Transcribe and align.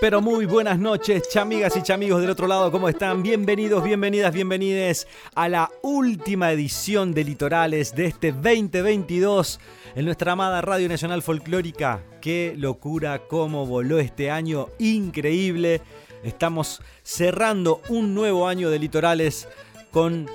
Pero 0.00 0.20
muy 0.20 0.46
buenas 0.46 0.78
noches, 0.78 1.28
chamigas 1.28 1.76
y 1.76 1.82
chamigos 1.82 2.20
del 2.20 2.30
otro 2.30 2.46
lado, 2.46 2.70
¿cómo 2.70 2.88
están? 2.88 3.22
Bienvenidos, 3.22 3.82
bienvenidas, 3.82 4.32
bienvenides 4.32 5.08
a 5.34 5.48
la 5.48 5.70
última 5.82 6.52
edición 6.52 7.14
de 7.14 7.24
Litorales 7.24 7.94
de 7.94 8.06
este 8.06 8.32
2022 8.32 9.58
en 9.96 10.04
nuestra 10.04 10.32
amada 10.32 10.60
Radio 10.60 10.88
Nacional 10.88 11.22
Folclórica. 11.22 12.02
Qué 12.20 12.54
locura, 12.56 13.22
cómo 13.28 13.66
voló 13.66 13.98
este 13.98 14.30
año, 14.30 14.68
increíble. 14.78 15.80
Estamos 16.22 16.80
cerrando 17.02 17.80
un 17.88 18.14
nuevo 18.14 18.46
año 18.46 18.70
de 18.70 18.78
Litorales 18.78 19.48
con 19.90 20.30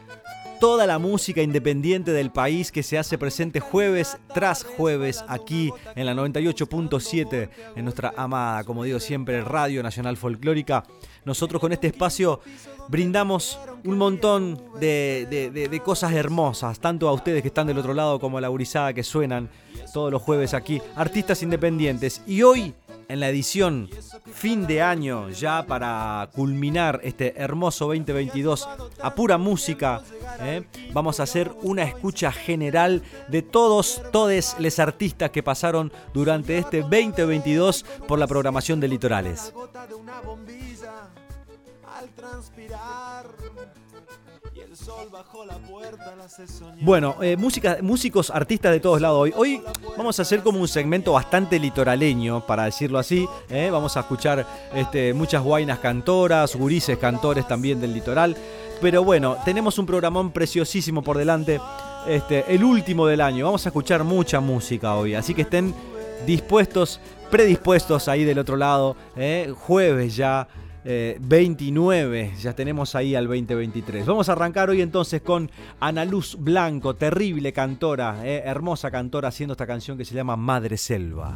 toda 0.64 0.88
la 0.88 0.98
música 0.98 1.42
independiente 1.42 2.14
del 2.14 2.32
país 2.32 2.72
que 2.72 2.84
se 2.84 2.98
hace 2.98 3.18
presente 3.18 3.60
jueves 3.60 4.18
tras 4.34 4.64
jueves 4.64 5.22
aquí 5.28 5.74
en 5.94 6.06
la 6.06 6.14
98.7 6.14 7.50
en 7.76 7.84
nuestra 7.84 8.14
amada, 8.16 8.64
como 8.64 8.86
digo 8.86 9.02
siempre, 9.02 9.42
Radio 9.42 9.84
Nacional 9.84 10.16
Folclórica. 10.16 10.86
Nosotros 11.26 11.60
con 11.60 11.74
este 11.74 11.88
espacio 11.88 12.40
brindamos 12.88 13.60
un 13.84 13.98
montón 13.98 14.58
de, 14.80 15.82
cosas 15.84 16.14
hermosas, 16.14 16.80
tanto 16.80 17.10
a 17.10 17.12
ustedes 17.12 17.42
que 17.42 17.50
están 17.50 17.68
del 17.68 17.80
otro 17.80 17.94
lado 17.94 18.18
como 18.22 18.38
a 18.38 18.42
la 18.42 18.48
gurizada 18.48 18.94
que 18.94 19.04
suenan 19.04 19.50
todos 19.94 20.14
los 20.14 20.22
jueves 20.22 20.54
aquí, 20.54 20.82
artistas 20.96 21.44
independientes. 21.44 22.22
Y 22.26 22.42
hoy 22.42 22.74
en 23.14 23.20
la 23.20 23.30
edición 23.30 23.90
fin 24.34 24.66
de 24.66 24.82
año, 24.82 25.30
ya 25.30 25.68
para 25.68 26.30
culminar 26.34 27.00
este 27.04 27.40
hermoso 27.40 27.86
2022 27.86 28.68
a 29.02 29.14
pura 29.14 29.38
música, 29.38 30.02
¿eh? 30.42 30.64
vamos 30.94 31.20
a 31.20 31.24
hacer 31.24 31.52
una 31.62 31.84
escucha 31.84 32.32
general 32.32 33.04
de 33.28 33.44
todos, 33.44 34.02
todos 34.12 34.56
los 34.58 34.80
artistas 34.80 35.30
que 35.30 35.44
pasaron 35.44 35.94
durante 36.12 36.58
este 36.58 36.82
2022 36.82 37.86
por 38.08 38.18
la 38.18 38.26
programación 38.26 38.80
de 38.80 38.88
Litorales. 38.88 39.54
Bueno, 46.82 47.18
eh, 47.22 47.38
músicos, 47.38 48.32
artistas 48.32 48.72
de 48.72 48.80
todos 48.80 49.00
lados 49.00 49.22
hoy. 49.22 49.34
Hoy 49.36 49.62
vamos 49.96 50.18
a 50.18 50.24
hacer 50.24 50.42
como 50.42 50.60
un 50.60 50.68
segmento 50.68 51.14
bastante 51.14 51.60
litoraleño, 51.60 52.46
para 52.46 52.66
decirlo 52.66 52.98
así. 52.98 53.28
¿eh? 53.50 53.70
Vamos 53.72 53.96
a 53.98 54.00
escuchar 54.00 54.48
este, 54.74 55.14
muchas 55.14 55.44
guainas 55.44 55.80
cantoras, 55.80 56.56
gurises 56.56 56.98
cantores 56.98 57.48
también 57.48 57.80
del 57.80 57.94
litoral. 57.94 58.36
Pero 58.82 59.04
bueno, 59.04 59.38
tenemos 59.46 59.78
un 59.78 59.86
programón 59.86 60.32
preciosísimo 60.32 61.04
por 61.04 61.18
delante. 61.18 61.62
Este, 62.08 62.54
el 62.54 62.64
último 62.64 63.06
del 63.06 63.22
año. 63.22 63.46
Vamos 63.46 63.66
a 63.66 63.70
escuchar 63.70 64.04
mucha 64.04 64.40
música 64.40 64.96
hoy. 64.96 65.14
Así 65.14 65.36
que 65.36 65.44
estén 65.44 65.74
dispuestos, 66.26 67.00
predispuestos 67.30 68.08
ahí 68.08 68.24
del 68.24 68.40
otro 68.40 68.58
lado. 68.58 68.96
¿eh? 69.16 69.54
Jueves 69.56 70.16
ya. 70.16 70.48
29, 70.84 72.22
eh, 72.22 72.34
ya 72.40 72.54
tenemos 72.54 72.96
ahí 72.96 73.16
al 73.16 73.28
2023. 73.28 74.06
Vamos 74.06 74.30
a 74.30 74.34
arrancar 74.34 74.70
hoy 74.70 74.82
entonces 74.82 75.22
con 75.22 75.50
Ana 75.80 76.06
Luz 76.06 76.38
Blanco, 76.40 76.96
terrible 76.96 77.54
cantora, 77.54 78.26
eh, 78.26 78.44
hermosa 78.46 78.92
cantora 78.92 79.30
haciendo 79.30 79.54
esta 79.54 79.68
canción 79.68 79.98
que 79.98 80.06
se 80.06 80.16
llama 80.16 80.36
Madre 80.36 80.78
Selva. 80.78 81.36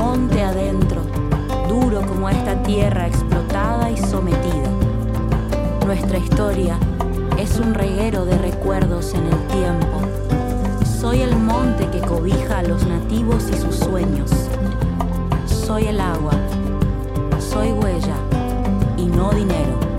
monte 0.00 0.42
adentro, 0.42 1.02
duro 1.68 2.02
como 2.02 2.28
esta 2.28 2.60
tierra 2.64 3.06
explotada 3.06 3.90
y 3.90 3.96
sometida. 3.96 4.70
Nuestra 5.86 6.18
historia 6.18 6.76
es 7.38 7.60
un 7.60 7.74
reguero 7.74 8.24
de 8.24 8.36
recuerdos 8.36 9.14
en 9.14 9.26
el 9.26 9.46
tiempo 9.46 10.10
soy 11.00 11.22
el 11.22 11.34
monte 11.34 11.88
que 11.90 12.02
cobija 12.02 12.58
a 12.58 12.62
los 12.62 12.86
nativos 12.86 13.48
y 13.50 13.56
sus 13.56 13.74
sueños. 13.76 14.30
Soy 15.46 15.86
el 15.86 15.98
agua. 15.98 16.32
Soy 17.38 17.72
huella 17.72 18.16
y 18.98 19.06
no 19.06 19.30
dinero. 19.30 19.89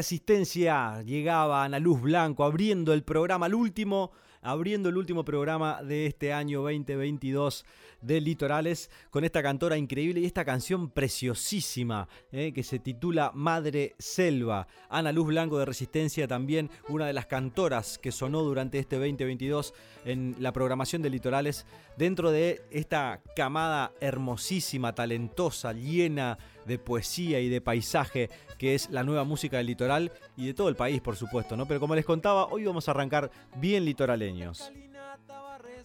Resistencia 0.00 1.02
llegaba 1.02 1.62
Ana 1.62 1.78
Luz 1.78 2.00
Blanco 2.00 2.42
abriendo 2.42 2.94
el 2.94 3.02
programa, 3.02 3.48
el 3.48 3.54
último 3.54 4.12
abriendo 4.40 4.88
el 4.88 4.96
último 4.96 5.26
programa 5.26 5.82
de 5.82 6.06
este 6.06 6.32
año 6.32 6.62
2022 6.62 7.66
de 8.00 8.20
Litorales 8.22 8.90
con 9.10 9.24
esta 9.24 9.42
cantora 9.42 9.76
increíble 9.76 10.20
y 10.20 10.24
esta 10.24 10.44
canción 10.44 10.88
preciosísima 10.88 12.08
eh, 12.32 12.50
que 12.54 12.62
se 12.62 12.78
titula 12.78 13.32
Madre 13.34 13.94
Selva. 13.98 14.66
Ana 14.88 15.12
Luz 15.12 15.26
Blanco 15.26 15.58
de 15.58 15.66
Resistencia 15.66 16.26
también 16.26 16.70
una 16.88 17.06
de 17.06 17.12
las 17.12 17.26
cantoras 17.26 17.98
que 17.98 18.10
sonó 18.10 18.40
durante 18.40 18.78
este 18.78 18.96
2022 18.96 19.74
en 20.06 20.34
la 20.38 20.52
programación 20.52 21.02
de 21.02 21.10
Litorales 21.10 21.66
dentro 21.98 22.30
de 22.30 22.62
esta 22.70 23.20
camada 23.36 23.92
hermosísima, 24.00 24.94
talentosa, 24.94 25.74
llena 25.74 26.38
de 26.70 26.78
poesía 26.78 27.40
y 27.40 27.48
de 27.48 27.60
paisaje 27.60 28.30
que 28.56 28.74
es 28.74 28.90
la 28.90 29.02
nueva 29.02 29.24
música 29.24 29.56
del 29.56 29.66
litoral 29.66 30.12
y 30.36 30.46
de 30.46 30.54
todo 30.54 30.68
el 30.68 30.76
país, 30.76 31.00
por 31.00 31.16
supuesto, 31.16 31.56
¿no? 31.56 31.66
Pero 31.66 31.80
como 31.80 31.94
les 31.94 32.04
contaba, 32.04 32.46
hoy 32.46 32.64
vamos 32.64 32.88
a 32.88 32.92
arrancar 32.92 33.30
bien 33.56 33.84
litoraleños. 33.84 34.72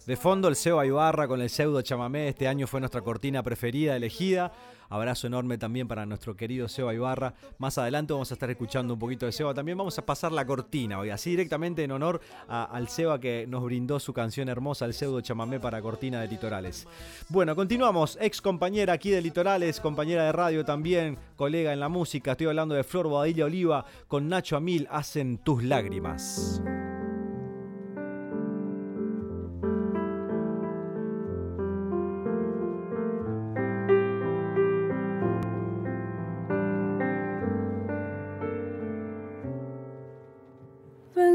De 0.06 0.16
fondo 0.16 0.46
el 0.46 0.54
Seba 0.54 0.86
Ibarra 0.86 1.26
con 1.26 1.42
el 1.42 1.50
pseudo 1.50 1.82
chamamé, 1.82 2.28
este 2.28 2.46
año 2.46 2.68
fue 2.68 2.78
nuestra 2.78 3.00
cortina 3.00 3.42
preferida, 3.42 3.96
elegida. 3.96 4.52
Abrazo 4.88 5.26
enorme 5.26 5.58
también 5.58 5.88
para 5.88 6.06
nuestro 6.06 6.36
querido 6.36 6.68
Seba 6.68 6.94
Ibarra. 6.94 7.34
Más 7.58 7.76
adelante 7.76 8.12
vamos 8.12 8.30
a 8.30 8.34
estar 8.34 8.48
escuchando 8.48 8.94
un 8.94 9.00
poquito 9.00 9.26
de 9.26 9.32
Seba. 9.32 9.52
También 9.52 9.76
vamos 9.76 9.98
a 9.98 10.06
pasar 10.06 10.30
la 10.30 10.46
cortina 10.46 11.00
hoy, 11.00 11.10
así 11.10 11.30
directamente 11.30 11.82
en 11.82 11.90
honor 11.90 12.20
al 12.46 12.86
Seba 12.86 13.18
que 13.18 13.48
nos 13.48 13.64
brindó 13.64 13.98
su 13.98 14.12
canción 14.12 14.48
hermosa, 14.48 14.84
el 14.84 14.94
pseudo 14.94 15.20
chamamé 15.22 15.58
para 15.58 15.82
cortina 15.82 16.20
de 16.20 16.28
litorales. 16.28 16.86
Bueno, 17.28 17.56
continuamos. 17.56 18.16
Ex 18.20 18.40
compañera 18.40 18.92
aquí 18.92 19.10
de 19.10 19.20
Litorales, 19.20 19.80
compañera 19.80 20.22
de 20.26 20.30
radio 20.30 20.64
también, 20.64 21.18
colega 21.34 21.72
en 21.72 21.80
la 21.80 21.88
música. 21.88 22.30
Estoy 22.30 22.46
hablando 22.46 22.76
de 22.76 22.84
Flor 22.84 23.08
Bodadilla 23.08 23.46
Oliva 23.46 23.84
con 24.06 24.28
Nacho 24.28 24.56
Amil, 24.56 24.86
hacen 24.88 25.38
tus 25.38 25.64
lágrimas. 25.64 26.62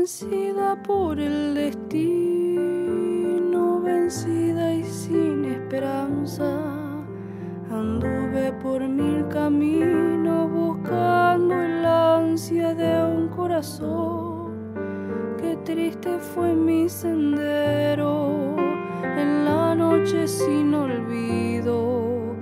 Vencida 0.01 0.81
por 0.81 1.19
el 1.19 1.53
destino, 1.53 1.99
vencida 3.83 4.73
y 4.73 4.83
sin 4.83 5.45
esperanza. 5.45 6.59
Anduve 7.69 8.51
por 8.63 8.81
mil 8.81 9.27
caminos 9.27 10.51
buscando 10.51 11.53
el 11.53 11.85
ansia 11.85 12.73
de 12.73 13.03
un 13.15 13.27
corazón. 13.27 14.73
Qué 15.39 15.55
triste 15.63 16.17
fue 16.17 16.55
mi 16.55 16.89
sendero 16.89 18.55
en 19.03 19.45
la 19.45 19.75
noche 19.75 20.27
sin 20.27 20.73
olvido. 20.73 22.33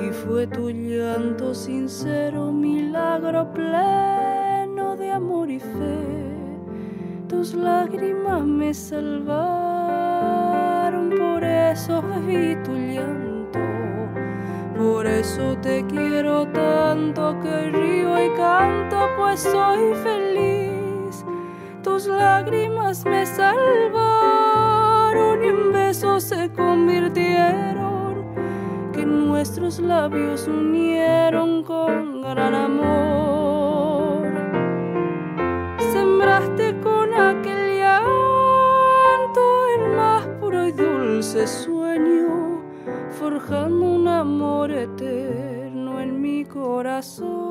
Y 0.00 0.12
fue 0.12 0.46
tu 0.46 0.70
llanto 0.70 1.54
sincero, 1.54 2.52
milagro 2.52 3.52
pleno 3.52 4.09
tus 7.40 7.54
lágrimas 7.54 8.44
me 8.44 8.74
salvaron, 8.74 9.08
por 11.08 11.42
eso 11.42 12.02
vi 12.26 12.54
tu 12.56 12.76
llanto. 12.76 13.58
Por 14.76 15.06
eso 15.06 15.56
te 15.62 15.86
quiero 15.86 16.46
tanto 16.48 17.40
que 17.40 17.70
río 17.70 18.26
y 18.26 18.28
canto, 18.36 19.08
pues 19.16 19.40
soy 19.40 19.94
feliz. 20.04 21.24
Tus 21.82 22.08
lágrimas 22.08 23.06
me 23.06 23.24
salvaron 23.24 23.82
y 25.42 25.46
en 25.46 25.72
besos 25.72 26.24
se 26.24 26.52
convirtieron, 26.52 28.34
que 28.92 29.06
nuestros 29.06 29.80
labios 29.80 30.46
unieron 30.46 31.64
con 31.64 32.20
gran 32.20 32.54
amor. 32.54 33.29
Dulce 41.32 41.46
sueño, 41.46 42.60
forjando 43.10 43.94
un 43.94 44.08
amor 44.08 44.72
eterno 44.72 46.00
en 46.00 46.20
mi 46.20 46.44
corazón. 46.44 47.49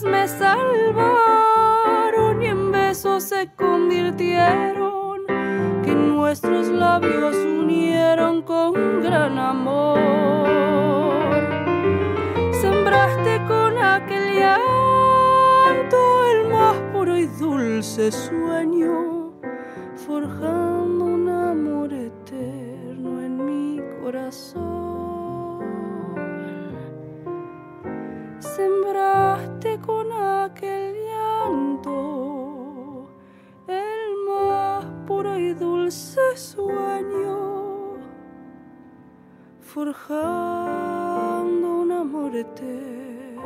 Me 0.00 0.26
salvaron 0.26 1.04
y 2.40 2.46
en 2.46 2.72
besos 2.72 3.24
se 3.24 3.50
convirtieron, 3.54 5.18
que 5.84 5.94
nuestros 5.94 6.68
labios 6.68 7.36
unieron 7.36 8.40
con 8.40 9.02
gran 9.02 9.38
amor. 9.38 9.98
Sembraste 12.58 13.42
con 13.46 13.76
aquel 13.76 14.40
llanto 14.40 15.98
el 16.32 16.48
más 16.48 16.74
puro 16.94 17.18
y 17.18 17.26
dulce 17.26 18.10
sueño, 18.10 19.34
forjando 20.06 21.04
un 21.04 21.28
amor 21.28 21.92
Sembraste 21.92 22.12
dulce 35.92 36.36
sueño, 36.36 37.98
forjando 39.60 40.22
un 41.82 41.92
amor 41.92 42.34
eterno 42.34 43.42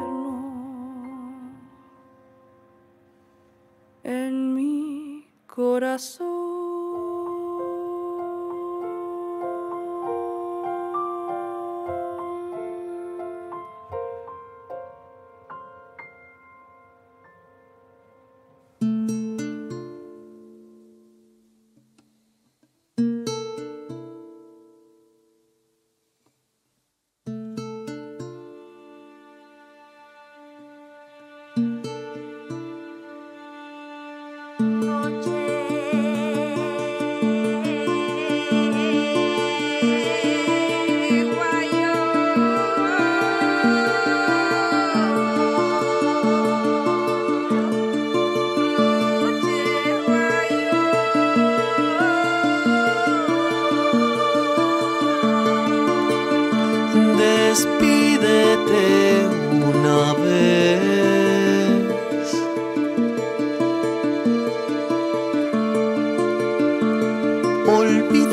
en 4.05 4.55
mi 4.55 5.29
corazón. 5.49 6.56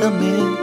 sacramento 0.03 0.62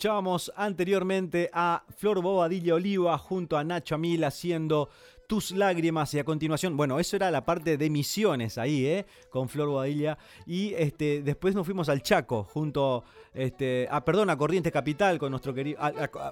Escuchábamos 0.00 0.50
anteriormente 0.56 1.50
a 1.52 1.84
Flor 1.94 2.22
Bobadilla 2.22 2.74
Oliva 2.74 3.18
junto 3.18 3.58
a 3.58 3.64
Nacho 3.64 3.96
Amil 3.96 4.24
haciendo 4.24 4.88
Tus 5.26 5.50
lágrimas 5.50 6.14
y 6.14 6.18
a 6.18 6.24
continuación, 6.24 6.74
bueno, 6.74 6.98
eso 6.98 7.16
era 7.16 7.30
la 7.30 7.44
parte 7.44 7.76
de 7.76 7.90
misiones 7.90 8.56
ahí, 8.56 8.86
¿eh? 8.86 9.04
Con 9.28 9.50
Flor 9.50 9.68
Bobadilla 9.68 10.16
y 10.46 10.72
este, 10.72 11.20
después 11.20 11.54
nos 11.54 11.66
fuimos 11.66 11.90
al 11.90 12.02
Chaco 12.02 12.44
junto, 12.44 13.04
este, 13.34 13.86
a, 13.90 14.04
perdón, 14.04 14.30
a 14.30 14.36
Corrientes 14.36 14.72
Capital 14.72 15.18
con 15.18 15.30
nuestro 15.30 15.54
querido, 15.54 15.78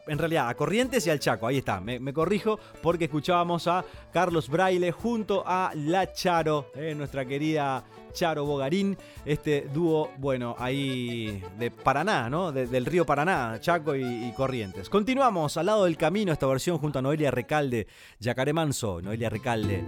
en 0.06 0.18
realidad 0.18 0.48
a 0.48 0.54
Corrientes 0.54 1.06
y 1.06 1.10
al 1.10 1.20
Chaco, 1.20 1.46
ahí 1.46 1.58
está, 1.58 1.80
me, 1.80 2.00
me 2.00 2.12
corrijo 2.12 2.58
porque 2.82 3.04
escuchábamos 3.04 3.66
a 3.68 3.84
Carlos 4.12 4.48
Braille 4.48 4.90
junto 4.92 5.42
a 5.46 5.72
La 5.74 6.12
Charo, 6.12 6.70
¿eh? 6.74 6.94
nuestra 6.96 7.24
querida 7.24 7.84
Charo 8.12 8.44
Bogarín, 8.46 8.96
este 9.24 9.68
dúo, 9.72 10.10
bueno, 10.18 10.56
ahí 10.58 11.42
de 11.58 11.70
Paraná, 11.70 12.28
¿no? 12.28 12.50
De- 12.50 12.66
del 12.66 12.86
río 12.86 13.04
Paraná, 13.06 13.58
Chaco 13.60 13.94
y, 13.94 14.02
y 14.02 14.32
Corrientes. 14.32 14.88
Continuamos 14.88 15.56
al 15.56 15.66
lado 15.66 15.84
del 15.84 15.96
camino 15.96 16.32
esta 16.32 16.46
versión 16.46 16.78
junto 16.78 16.98
a 16.98 17.02
Noelia 17.02 17.30
Recalde, 17.30 17.86
Yacaré 18.18 18.52
Manso, 18.52 19.00
Noelia 19.02 19.28
Recalde. 19.28 19.84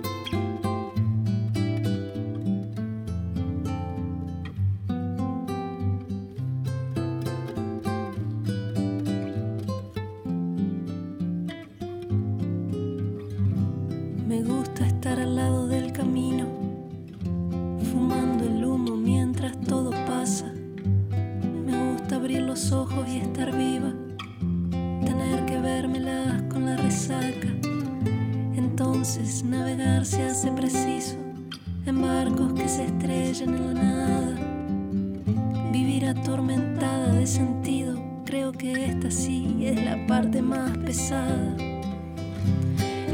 Es 39.61 39.85
la 39.85 40.07
parte 40.07 40.43
más 40.43 40.77
pesada. 40.79 41.57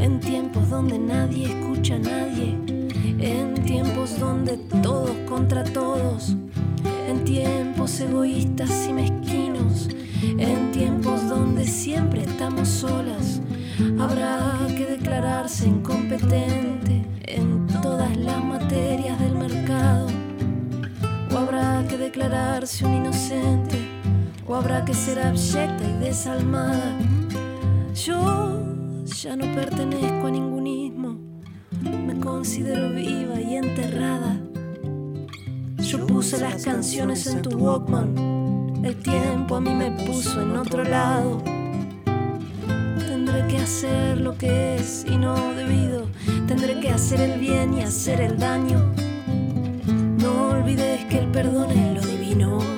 En 0.01 0.21
tiempos 0.21 0.69
donde 0.71 0.99
nadie 0.99 1.47
escucha 1.47 1.97
a 1.97 1.99
nadie, 1.99 2.57
en 3.19 3.55
tiempos 3.65 4.19
donde 4.19 4.57
todos 4.83 5.17
contra 5.29 5.65
todos, 5.65 6.37
en 7.09 7.25
tiempos 7.25 8.01
egoístas 8.01 8.87
y 8.89 8.93
mezquinos, 8.93 9.89
en 10.39 10.73
tiempos 10.73 11.29
donde 11.29 11.67
siempre 11.67 12.23
estamos 12.23 12.69
solas, 12.69 13.41
habrá 13.99 14.59
que 14.77 14.87
declararse 14.87 15.69
incompetente 15.69 17.05
en 17.25 17.67
todas 17.83 18.17
las 18.17 18.43
materias 18.45 19.19
del 19.21 19.35
mercado, 19.35 20.07
o 21.33 21.39
habrá 21.39 21.85
que 21.89 21.97
declararse 21.97 22.85
un 22.85 22.95
inocente, 22.95 23.86
o 24.49 24.55
habrá 24.55 24.85
que 24.85 24.95
ser 24.95 25.19
abyecta 25.19 25.85
y 25.85 26.05
desalmada. 26.05 26.97
Yo 27.95 28.63
ya 29.05 29.37
no 29.37 29.53
pertenezco 29.55 30.27
a 30.27 30.31
ningún 30.31 30.67
ismo, 30.67 31.19
me 31.81 32.19
considero 32.21 32.91
viva 32.91 33.41
y 33.41 33.57
enterrada. 33.57 34.41
Yo 35.79 36.07
puse 36.07 36.39
las 36.39 36.65
canciones 36.65 37.27
en 37.27 37.43
tu 37.43 37.57
Walkman, 37.57 38.83
el 38.85 38.97
tiempo 38.97 39.57
a 39.57 39.61
mí 39.61 39.75
me 39.75 39.91
puso 40.07 40.43
en 40.43 40.57
otro 40.57 40.85
lado. 40.85 41.43
Tendré 42.99 43.47
que 43.49 43.59
hacer 43.59 44.21
lo 44.21 44.37
que 44.37 44.77
es 44.77 45.05
y 45.09 45.17
no 45.17 45.35
debido, 45.55 46.07
tendré 46.47 46.79
que 46.81 46.91
hacer 46.91 47.21
el 47.21 47.41
bien 47.41 47.75
y 47.75 47.83
hacer 47.83 48.21
el 48.21 48.39
daño. 48.39 48.79
No 50.19 50.51
olvides 50.51 51.05
que 51.07 51.19
el 51.19 51.29
perdón 51.29 51.71
es 51.71 51.95
lo 51.95 52.01
divino 52.01 52.76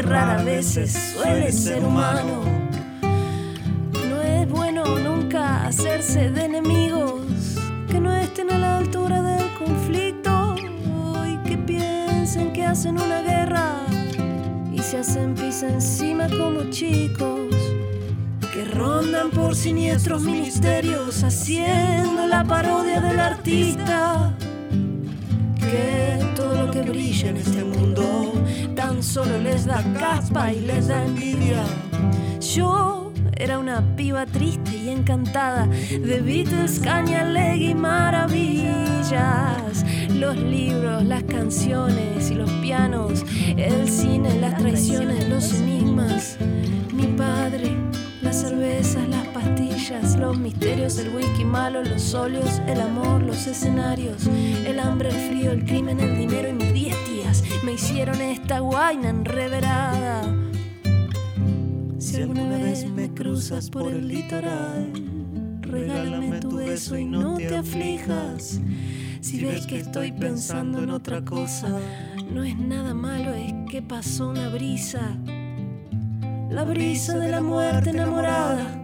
y 0.00 0.02
errar 0.02 0.40
a 0.40 0.42
veces 0.42 1.14
suele 1.14 1.52
ser 1.52 1.84
humano. 1.84 2.42
No 4.08 4.22
es 4.22 4.48
bueno 4.48 4.84
nunca 4.98 5.66
hacerse 5.66 6.30
de 6.30 6.44
enemigos 6.44 7.22
que 7.88 8.00
no 8.00 8.14
estén 8.14 8.50
a 8.50 8.58
la 8.58 8.78
altura 8.78 9.22
del 9.22 9.52
conflicto 9.54 10.54
y 11.26 11.48
que 11.48 11.56
piensen 11.58 12.52
que 12.52 12.64
hacen 12.64 13.00
una 13.00 13.22
guerra 13.22 13.80
y 14.72 14.78
se 14.78 14.98
hacen 14.98 15.34
pis 15.34 15.62
encima 15.62 16.28
como 16.28 16.70
chicos 16.70 17.54
que 18.52 18.64
rondan 18.64 19.30
por 19.30 19.54
siniestros 19.54 20.22
ministerios 20.22 21.22
haciendo 21.22 22.26
la 22.26 22.44
parodia 22.44 23.00
del 23.00 23.20
artista 23.20 24.34
que 25.58 26.24
todo 26.36 26.66
lo 26.66 26.70
que 26.70 26.82
brilla 26.82 27.30
en 27.30 27.36
este 27.36 27.64
mundo 27.64 28.32
tan 28.80 29.02
solo 29.02 29.38
les 29.38 29.66
da 29.66 29.84
caspa 29.98 30.54
y 30.54 30.60
les 30.60 30.88
da 30.88 31.04
envidia. 31.04 31.62
Yo 32.40 33.12
era 33.36 33.58
una 33.58 33.82
piba 33.94 34.24
triste 34.24 34.74
y 34.74 34.88
encantada 34.88 35.66
de 35.66 36.22
Beatles, 36.22 36.78
Cañalegui 36.78 37.74
maravillas. 37.74 39.84
Los 40.14 40.34
libros, 40.38 41.04
las 41.04 41.22
canciones 41.24 42.30
y 42.30 42.36
los 42.36 42.50
pianos, 42.62 43.22
el 43.58 43.86
cine, 43.86 44.40
las 44.40 44.56
traiciones, 44.56 45.28
los 45.28 45.52
enigmas. 45.60 46.38
Mi 46.94 47.06
padre, 47.18 47.76
las 48.22 48.40
cervezas, 48.40 49.06
las 49.10 49.26
pastillas, 49.28 50.16
los 50.16 50.38
misterios, 50.38 50.98
el 50.98 51.14
whisky 51.14 51.44
malo, 51.44 51.84
los 51.84 52.14
óleos, 52.14 52.62
el 52.66 52.80
amor, 52.80 53.22
los 53.22 53.46
escenarios, 53.46 54.26
el 54.64 54.80
hambre, 54.80 55.10
el 55.10 55.28
frío, 55.28 55.50
el 55.50 55.66
crimen, 55.66 56.00
el 56.00 56.16
dinero 56.16 56.48
y 56.48 56.54
mis 56.54 56.72
diez 56.72 57.09
me 57.64 57.72
hicieron 57.72 58.20
esta 58.20 58.60
guaina 58.60 59.10
enreverada. 59.10 60.22
Si 61.98 62.16
alguna 62.16 62.48
vez 62.48 62.90
me 62.90 63.12
cruzas 63.12 63.70
por 63.70 63.92
el 63.92 64.08
litoral, 64.08 64.92
regálame 65.60 66.40
tu 66.40 66.56
beso 66.56 66.96
y 66.98 67.04
no 67.04 67.36
te 67.36 67.56
aflijas. 67.56 68.60
Si 69.20 69.44
ves 69.44 69.66
que 69.66 69.78
estoy 69.80 70.12
pensando 70.12 70.82
en 70.82 70.90
otra 70.90 71.24
cosa, 71.24 71.78
no 72.32 72.42
es 72.42 72.56
nada 72.56 72.94
malo, 72.94 73.34
es 73.34 73.52
que 73.70 73.82
pasó 73.82 74.30
una 74.30 74.48
brisa 74.48 75.16
la 76.50 76.64
brisa 76.64 77.16
de 77.16 77.28
la 77.28 77.40
muerte 77.40 77.90
enamorada 77.90 78.76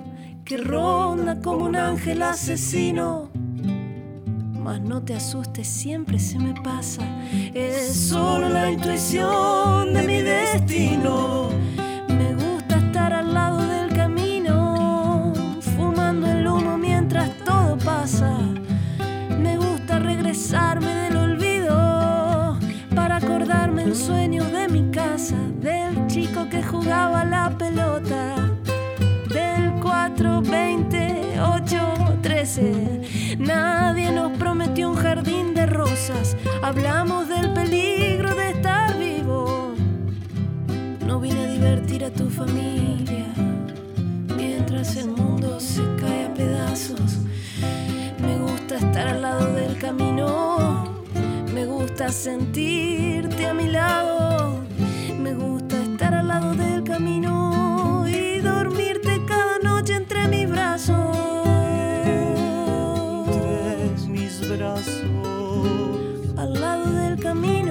que 0.44 0.56
ronda 0.56 1.40
como 1.40 1.64
un 1.64 1.74
ángel 1.74 2.22
asesino. 2.22 3.28
No 4.66 5.00
te 5.00 5.14
asustes, 5.14 5.68
siempre 5.68 6.18
se 6.18 6.40
me 6.40 6.52
pasa. 6.60 7.02
Es 7.54 8.08
solo 8.08 8.48
la 8.48 8.68
intuición 8.68 9.94
de 9.94 10.02
mi 10.02 10.22
destino. 10.22 11.50
Me 12.08 12.34
gusta 12.34 12.78
estar 12.78 13.12
al 13.12 13.32
lado 13.32 13.62
del 13.62 13.94
camino, 13.94 15.32
fumando 15.76 16.26
el 16.26 16.48
humo 16.48 16.76
mientras 16.76 17.30
todo 17.44 17.78
pasa. 17.78 18.36
Me 19.40 19.56
gusta 19.56 20.00
regresarme 20.00 20.92
del 20.92 21.16
olvido 21.16 22.58
para 22.92 23.18
acordarme 23.18 23.84
en 23.84 23.94
sueños 23.94 24.50
de 24.50 24.66
mi 24.66 24.90
casa, 24.90 25.36
del 25.60 26.08
chico 26.08 26.48
que 26.50 26.60
jugaba 26.64 27.24
la 27.24 27.56
pelota, 27.56 28.34
del 29.28 29.80
4, 29.80 30.42
20, 30.42 31.40
8, 31.40 32.18
13. 32.20 33.15
Nadie 33.38 34.10
nos 34.12 34.32
prometió 34.38 34.90
un 34.90 34.96
jardín 34.96 35.52
de 35.52 35.66
rosas, 35.66 36.36
hablamos 36.62 37.28
del 37.28 37.52
peligro 37.52 38.34
de 38.34 38.50
estar 38.50 38.98
vivo. 38.98 39.74
No 41.06 41.20
vine 41.20 41.44
a 41.44 41.50
divertir 41.50 42.04
a 42.04 42.10
tu 42.10 42.30
familia 42.30 43.26
mientras 44.36 44.96
el 44.96 45.08
mundo 45.10 45.60
se 45.60 45.82
cae 46.00 46.26
a 46.26 46.34
pedazos. 46.34 47.18
Me 48.18 48.38
gusta 48.38 48.76
estar 48.76 49.06
al 49.06 49.20
lado 49.20 49.52
del 49.52 49.76
camino, 49.78 51.04
me 51.52 51.66
gusta 51.66 52.08
sentirte 52.08 53.46
a 53.46 53.52
mi 53.52 53.68
lado, 53.68 54.60
me 55.20 55.34
gusta 55.34 55.82
estar 55.82 56.14
al 56.14 56.28
lado 56.28 56.54
del 56.54 56.82
camino 56.84 58.06
y 58.08 58.40
dormirte 58.40 59.20
cada 59.26 59.58
noche 59.58 59.94
entre 59.94 60.26
mis 60.26 60.48
brazos. 60.48 61.15
Camino. 67.26 67.65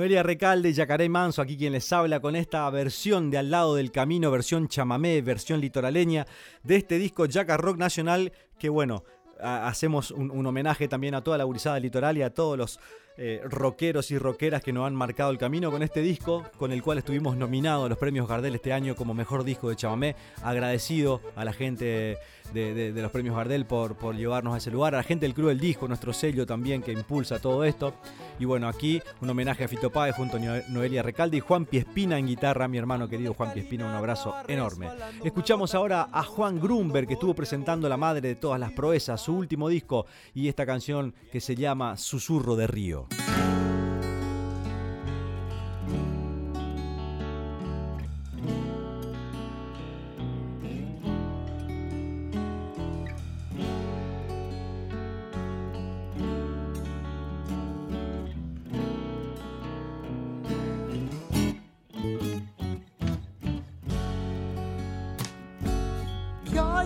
Noelia 0.00 0.22
Recalde, 0.22 0.72
Yacaré 0.72 1.10
Manso, 1.10 1.42
aquí 1.42 1.58
quien 1.58 1.74
les 1.74 1.92
habla 1.92 2.20
con 2.20 2.34
esta 2.34 2.70
versión 2.70 3.30
de 3.30 3.36
Al 3.36 3.50
lado 3.50 3.74
del 3.74 3.92
camino, 3.92 4.30
versión 4.30 4.66
chamamé, 4.66 5.20
versión 5.20 5.60
litoraleña 5.60 6.26
de 6.62 6.76
este 6.76 6.96
disco 6.96 7.26
Yaca 7.26 7.58
Rock 7.58 7.76
Nacional, 7.76 8.32
que 8.58 8.70
bueno, 8.70 9.04
hacemos 9.38 10.10
un, 10.10 10.30
un 10.30 10.46
homenaje 10.46 10.88
también 10.88 11.14
a 11.14 11.22
toda 11.22 11.36
la 11.36 11.44
gurizada 11.44 11.78
litoral 11.78 12.16
y 12.16 12.22
a 12.22 12.32
todos 12.32 12.56
los 12.56 12.80
eh, 13.22 13.42
rockeros 13.44 14.10
y 14.10 14.18
rockeras 14.18 14.62
que 14.62 14.72
nos 14.72 14.86
han 14.86 14.94
marcado 14.94 15.30
el 15.30 15.36
camino 15.36 15.70
con 15.70 15.82
este 15.82 16.00
disco, 16.00 16.42
con 16.56 16.72
el 16.72 16.82
cual 16.82 16.96
estuvimos 16.96 17.36
nominados 17.36 17.84
a 17.84 17.88
los 17.90 17.98
premios 17.98 18.26
Gardel 18.26 18.54
este 18.54 18.72
año 18.72 18.96
como 18.96 19.12
mejor 19.12 19.44
disco 19.44 19.68
de 19.68 19.76
chamamé. 19.76 20.16
Agradecido 20.42 21.20
a 21.36 21.44
la 21.44 21.52
gente 21.52 22.16
de, 22.54 22.92
los 22.96 23.12
premios 23.12 23.36
Gardel 23.36 23.66
por, 23.66 24.16
llevarnos 24.16 24.54
a 24.54 24.56
ese 24.56 24.70
lugar, 24.70 24.94
a 24.94 24.98
la 24.98 25.02
gente 25.02 25.26
del 25.26 25.34
Club 25.34 25.48
del 25.48 25.60
Disco, 25.60 25.86
nuestro 25.86 26.14
sello 26.14 26.46
también 26.46 26.82
que 26.82 26.92
impulsa 26.92 27.38
todo 27.38 27.64
esto. 27.64 27.92
Y 28.38 28.46
bueno, 28.46 28.68
aquí 28.68 29.02
un 29.20 29.28
homenaje 29.28 29.64
a 29.64 29.68
Fito 29.68 29.90
Páez 29.90 30.16
junto 30.16 30.38
a 30.38 30.40
Noe- 30.40 30.64
Noelia 30.68 31.02
Recalde 31.02 31.36
y 31.36 31.40
Juan 31.40 31.66
Piespina 31.66 32.18
en 32.18 32.26
guitarra, 32.26 32.68
mi 32.68 32.78
hermano 32.78 33.06
querido 33.06 33.34
Juan 33.34 33.52
Piespina, 33.52 33.84
un 33.84 33.92
abrazo 33.92 34.34
enorme. 34.48 34.88
Escuchamos 35.22 35.74
ahora 35.74 36.08
a 36.10 36.22
Juan 36.22 36.58
Grunberg 36.58 37.06
que 37.06 37.14
estuvo 37.14 37.34
presentando 37.34 37.86
La 37.86 37.98
Madre 37.98 38.28
de 38.28 38.34
todas 38.34 38.58
las 38.58 38.72
proezas, 38.72 39.20
su 39.20 39.36
último 39.36 39.68
disco 39.68 40.06
y 40.34 40.48
esta 40.48 40.64
canción 40.64 41.14
que 41.30 41.42
se 41.42 41.54
llama 41.54 41.98
Susurro 41.98 42.56
de 42.56 42.66
Río. 42.66 43.09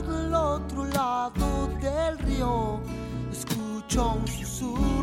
Del 0.03 0.35
otro 0.35 0.85
lado 0.87 1.69
del 1.81 2.19
río. 2.19 2.81
Escucho 3.33 4.15
un 4.15 4.27
susurro, 4.27 4.94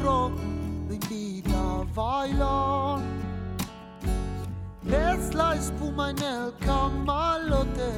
Es 4.86 5.34
la 5.34 5.56
espuma 5.56 6.12
en 6.12 6.20
el 6.20 6.54
camalote, 6.66 7.92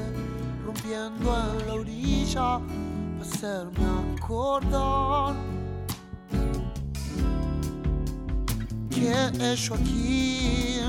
rompiendo 0.65 1.37
en 1.37 1.67
la 1.67 1.73
orilla, 1.73 2.59
hacerme 3.21 4.17
acordar. 4.17 5.35
Que 8.89 9.51
hecho 9.51 9.75
aquí 9.75 10.79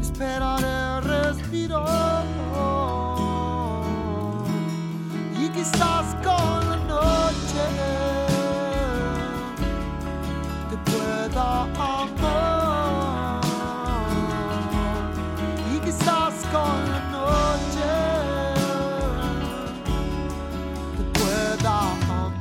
esperaré 0.00 1.00
respirar 1.02 2.24
y 5.38 5.48
quizás 5.50 6.14
con 6.24 6.67
y 15.74 15.78
quizás 15.80 16.34
con 16.52 16.78
la 16.92 17.00
noche 17.10 17.90
te 20.96 21.02
pueda 21.18 21.72
amar. 21.80 22.32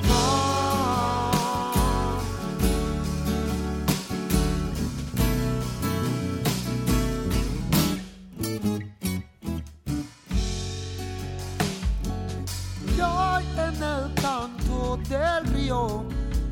Hay 12.99 13.45
en 13.57 13.83
el 13.83 14.13
canto 14.15 14.97
del 15.09 15.45
río 15.53 16.05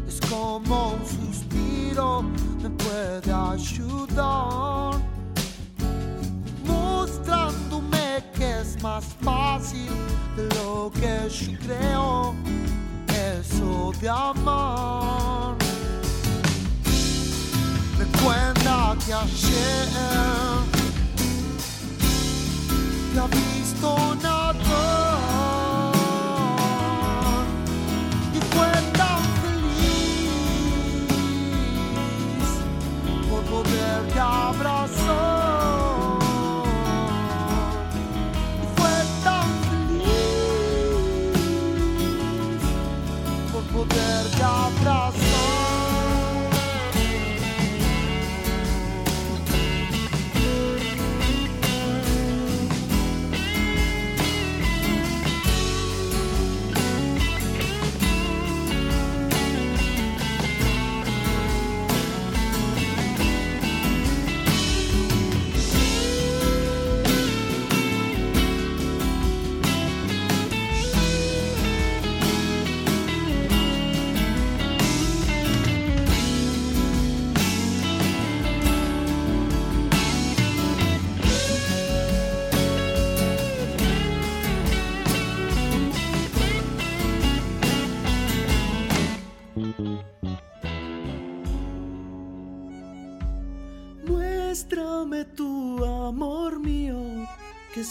es 0.08 0.20
como 0.30 0.98
me 2.95 3.19
puede 3.21 3.34
ayudar, 3.34 4.93
mostrándome 6.65 8.23
que 8.34 8.62
es 8.62 8.81
más 8.81 9.05
fácil 9.21 9.89
lo 10.55 10.91
que 10.93 11.29
yo 11.29 11.58
creo, 11.60 12.36
eso 13.08 13.91
de 13.99 14.10
amar. 14.10 15.55
Recuerda 17.97 18.95
que 19.05 19.13
ayer 19.13 19.88
te 23.13 23.19
ha 23.19 23.27
visto 23.27 24.15
nadar 24.21 25.14
te 34.15 34.21
abrazó. 34.21 36.17
Fue 38.78 38.95
tan 39.25 39.47
feliz 39.67 40.06
por 43.51 43.63
poderte 43.73 44.43
abrazar. 44.43 45.25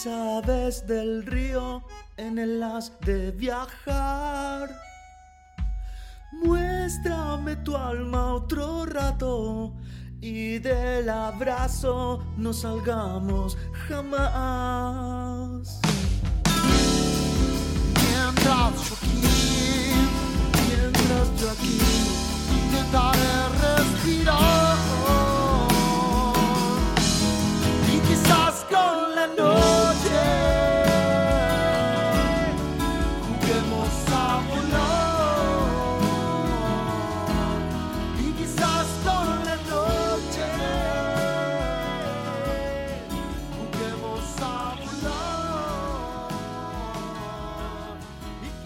Sabes 0.04 0.86
del 0.86 1.24
río 1.24 1.82
en 2.18 2.38
el 2.38 2.62
as 2.62 2.92
de 3.06 3.30
viajar. 3.30 4.68
Muéstrame 6.44 7.56
tu 7.64 7.74
alma 7.74 8.34
otro 8.34 8.84
rato 8.84 9.72
y 10.20 10.58
del 10.58 11.08
abrazo 11.08 12.22
no 12.36 12.52
salgamos 12.52 13.56
jamás. 13.88 15.80
Mientras 18.04 18.74
yo 18.86 18.94
aquí, 19.00 19.22
mientras 20.68 21.26
yo 21.40 21.50
aquí, 21.50 21.78
intentaré 22.52 23.32
respirar. 23.62 25.23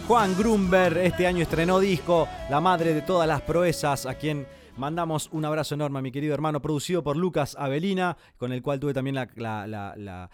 Juan 0.08 0.34
Grumber 0.38 0.96
este 0.96 1.26
año 1.26 1.42
estrenó 1.42 1.78
disco, 1.80 2.26
la 2.48 2.62
madre 2.62 2.94
de 2.94 3.02
todas 3.02 3.28
las 3.28 3.42
proezas, 3.42 4.06
a 4.06 4.14
quien 4.14 4.46
mandamos 4.78 5.28
un 5.32 5.44
abrazo 5.44 5.74
enorme, 5.74 6.00
mi 6.00 6.10
querido 6.10 6.32
hermano, 6.32 6.62
producido 6.62 7.02
por 7.02 7.18
Lucas 7.18 7.54
Avelina, 7.58 8.16
con 8.38 8.50
el 8.54 8.62
cual 8.62 8.80
tuve 8.80 8.94
también 8.94 9.16
la 9.16 10.30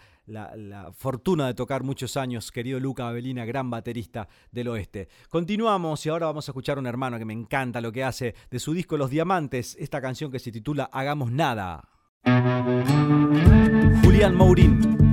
fortuna 0.93 1.47
de 1.47 1.55
tocar 1.55 1.83
muchos 1.83 2.15
años, 2.15 2.53
querido 2.53 2.79
Lucas 2.79 3.07
Avelina, 3.07 3.43
gran 3.43 3.69
baterista 3.69 4.29
del 4.49 4.69
oeste. 4.69 5.09
Continuamos 5.27 6.05
y 6.05 6.09
ahora 6.09 6.27
vamos 6.27 6.47
a 6.47 6.51
escuchar 6.51 6.77
a 6.77 6.79
un 6.79 6.87
hermano 6.87 7.19
que 7.19 7.25
me 7.25 7.33
encanta 7.33 7.81
lo 7.81 7.91
que 7.91 8.05
hace 8.05 8.33
de 8.49 8.59
su 8.59 8.73
disco 8.73 8.95
Los 8.95 9.09
Diamantes, 9.09 9.75
esta 9.77 9.99
canción 9.99 10.31
que 10.31 10.39
se 10.39 10.53
titula 10.53 10.89
Hagamos 10.89 11.33
Nada. 11.33 11.89
Julián 14.01 14.37
Mourín. 14.37 15.04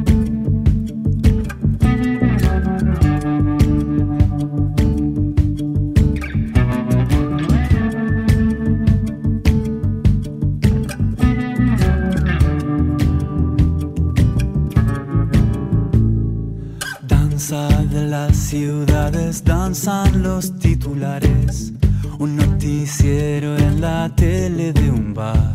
Ciudades, 18.53 19.43
danzan 19.43 20.23
los 20.23 20.59
titulares. 20.59 21.73
Un 22.19 22.37
noticiero 22.37 23.57
en 23.57 23.81
la 23.81 24.13
tele 24.15 24.75
de 24.75 24.91
un 24.91 25.15
bar. 25.15 25.55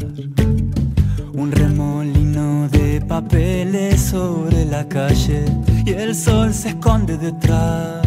Un 1.32 1.52
remolino 1.52 2.68
de 2.70 3.00
papeles 3.02 4.02
sobre 4.02 4.66
la 4.66 4.84
calle 4.88 5.46
y 5.86 5.92
el 5.92 6.16
sol 6.16 6.52
se 6.52 6.70
esconde 6.70 7.20
detrás. 7.20 8.02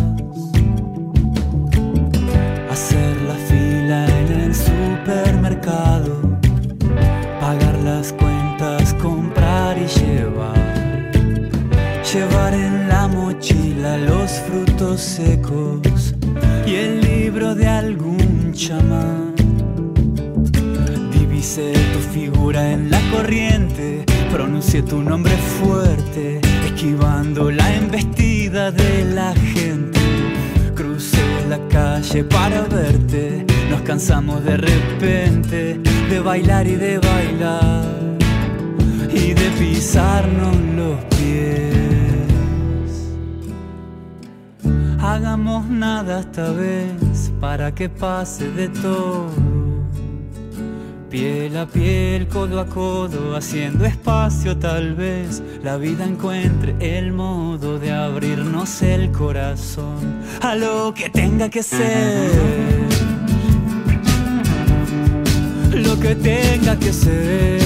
Hacer 2.68 3.12
la 3.28 3.36
fila 3.48 3.98
en 4.18 4.28
el 4.40 4.52
supermercado. 4.52 6.20
Pagar 7.40 7.78
las 7.84 8.12
cuentas, 8.14 8.92
comprar 8.94 9.78
y 9.78 9.86
llevar. 10.00 11.12
Llevar 12.12 12.54
en 12.54 12.88
la 12.88 13.06
mochila 13.06 13.96
los 13.98 14.32
frutos 14.32 14.69
secos 14.80 16.14
y 16.66 16.74
el 16.74 17.02
libro 17.02 17.54
de 17.54 17.68
algún 17.68 18.50
chamán. 18.54 19.34
Divisé 21.12 21.74
tu 21.92 21.98
figura 21.98 22.72
en 22.72 22.90
la 22.90 22.98
corriente, 23.10 24.06
pronuncié 24.32 24.82
tu 24.82 25.02
nombre 25.02 25.36
fuerte, 25.36 26.40
esquivando 26.64 27.50
la 27.50 27.74
embestida 27.76 28.70
de 28.70 29.04
la 29.04 29.34
gente. 29.34 30.00
Crucé 30.74 31.18
la 31.50 31.58
calle 31.68 32.24
para 32.24 32.62
verte, 32.62 33.44
nos 33.68 33.82
cansamos 33.82 34.42
de 34.44 34.56
repente 34.56 35.78
de 36.08 36.20
bailar 36.20 36.66
y 36.66 36.76
de 36.76 36.98
bailar 36.98 37.84
y 39.12 39.34
de 39.34 39.50
pisarnos 39.58 40.56
los 40.74 41.04
pies. 41.16 41.89
Hagamos 45.12 45.66
nada 45.66 46.20
esta 46.20 46.52
vez 46.52 47.32
para 47.40 47.74
que 47.74 47.88
pase 47.88 48.48
de 48.52 48.68
todo. 48.68 49.32
Piel 51.10 51.56
a 51.56 51.66
piel, 51.66 52.28
codo 52.28 52.60
a 52.60 52.66
codo, 52.66 53.34
haciendo 53.34 53.84
espacio 53.86 54.56
tal 54.56 54.94
vez 54.94 55.42
la 55.64 55.78
vida 55.78 56.04
encuentre 56.04 56.76
el 56.78 57.12
modo 57.12 57.80
de 57.80 57.90
abrirnos 57.90 58.82
el 58.82 59.10
corazón 59.10 60.20
a 60.42 60.54
lo 60.54 60.94
que 60.94 61.10
tenga 61.10 61.48
que 61.48 61.64
ser. 61.64 62.30
Lo 65.72 65.98
que 65.98 66.14
tenga 66.14 66.78
que 66.78 66.92
ser. 66.92 67.59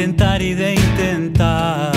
intentar 0.00 0.40
y 0.40 0.54
de 0.54 0.74
intentar. 0.76 1.92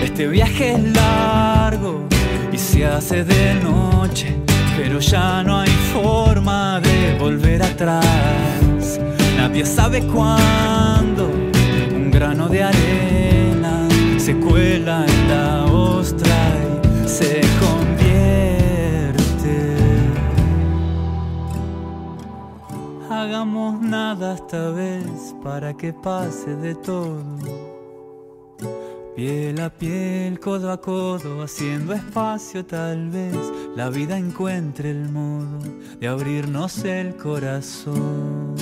Este 0.00 0.28
viaje 0.28 0.74
es 0.74 0.94
largo 0.94 2.06
y 2.52 2.56
se 2.56 2.86
hace 2.86 3.24
de 3.24 3.54
noche, 3.54 4.36
pero 4.76 5.00
ya 5.00 5.42
no 5.42 5.58
hay 5.58 5.70
forma 5.92 6.80
de 6.80 7.18
volver 7.18 7.64
atrás. 7.64 9.00
Nadie 9.36 9.66
sabe 9.66 10.02
cuándo 10.02 11.28
un 11.96 12.12
grano 12.12 12.48
de 12.48 12.62
arena 12.62 13.88
se 14.18 14.36
cuela 14.36 15.04
en 15.04 15.28
la 15.28 15.64
ostra 15.64 16.36
y 17.04 17.08
se 17.08 17.40
convierte 17.58 18.10
hagamos 23.10 23.80
nada 23.80 24.34
esta 24.34 24.70
vez 24.70 24.89
para 25.50 25.74
que 25.76 25.92
pase 25.92 26.54
de 26.54 26.76
todo. 26.76 27.24
Piel 29.16 29.60
a 29.60 29.68
piel, 29.68 30.38
codo 30.38 30.70
a 30.70 30.80
codo, 30.80 31.42
haciendo 31.42 31.92
espacio 31.92 32.64
tal 32.64 33.10
vez 33.10 33.36
la 33.74 33.90
vida 33.90 34.16
encuentre 34.16 34.92
el 34.92 35.08
modo 35.08 35.58
de 35.98 36.06
abrirnos 36.06 36.84
el 36.84 37.16
corazón. 37.16 38.54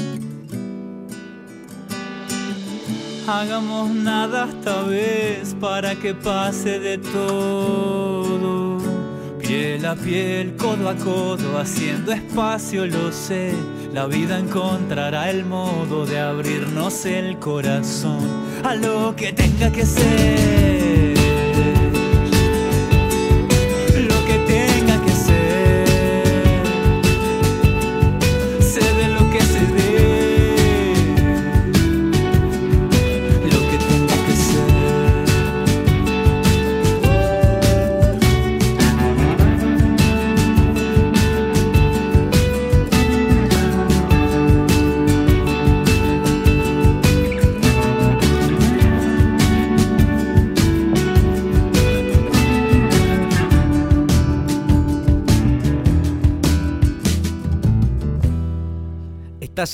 Hagamos 3.27 3.91
nada 3.91 4.49
esta 4.49 4.83
vez 4.85 5.55
para 5.61 5.95
que 5.95 6.15
pase 6.15 6.81
de 6.81 6.97
todo. 6.97 8.79
Piel 9.39 9.85
a 9.85 9.95
piel, 9.95 10.57
codo 10.57 10.89
a 10.89 10.95
codo, 10.95 11.59
haciendo 11.59 12.13
espacio, 12.13 12.87
lo 12.87 13.13
sé. 13.13 13.53
La 13.93 14.07
vida 14.07 14.39
encontrará 14.39 15.31
el 15.31 15.45
modo 15.45 16.05
de 16.05 16.19
abrirnos 16.21 17.07
el 17.07 17.39
corazón 17.39 18.21
a 18.63 18.75
lo 18.75 19.15
que 19.17 19.33
tenga 19.33 19.73
que 19.73 19.87
ser. 19.87 21.28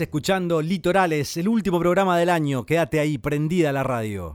Escuchando 0.00 0.60
Litorales, 0.60 1.36
el 1.36 1.46
último 1.46 1.78
programa 1.78 2.18
del 2.18 2.30
año. 2.30 2.64
Quédate 2.64 2.98
ahí, 3.00 3.18
prendida 3.18 3.72
la 3.72 3.82
radio. 3.82 4.32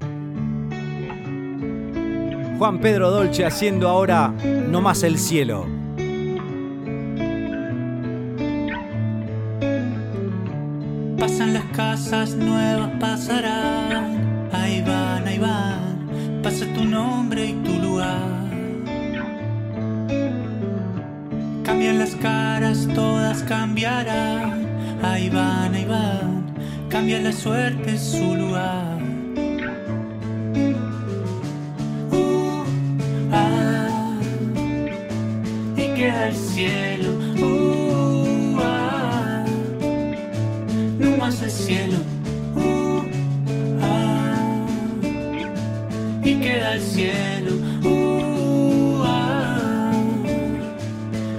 Juan 2.57 2.79
Pedro 2.79 3.09
Dolce 3.09 3.45
haciendo 3.45 3.87
ahora 3.87 4.33
No 4.69 4.81
más 4.81 5.03
el 5.03 5.17
cielo. 5.17 5.65
Pasan 11.19 11.53
las 11.53 11.65
casas 11.75 12.35
nuevas, 12.35 12.91
pasarán. 12.99 14.49
Ahí 14.53 14.81
van, 14.81 15.27
ahí 15.27 15.39
van. 15.39 16.41
Pasa 16.43 16.65
tu 16.73 16.85
nombre 16.85 17.47
y 17.47 17.53
tu 17.63 17.73
lugar. 17.73 18.49
Cambian 21.63 21.99
las 21.99 22.15
caras, 22.15 22.87
todas 22.93 23.43
cambiarán. 23.43 24.68
Ahí 25.01 25.29
van, 25.29 25.73
ahí 25.73 25.85
van. 25.85 26.53
Cambia 26.89 27.21
la 27.21 27.31
suerte, 27.31 27.97
su 27.97 28.35
lugar. 28.35 28.99
Uh, 32.11 32.63
ah, 33.31 34.19
y 35.77 35.87
queda 35.95 36.27
el 36.27 36.35
cielo. 36.35 37.11
Uh, 37.41 38.57
ah, 38.61 39.45
no 40.99 41.17
más 41.17 41.41
el 41.43 41.51
cielo. 41.51 41.97
Uh, 42.55 43.01
ah, 43.81 44.65
y 46.23 46.35
queda 46.35 46.73
el 46.73 46.81
cielo. 46.81 47.51
Uh, 47.85 49.03
ah, 49.05 49.91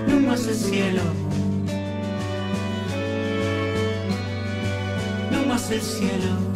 no 0.08 0.20
más 0.20 0.46
el 0.46 0.54
cielo. 0.54 1.29
El 5.72 5.80
cielo. 5.80 6.50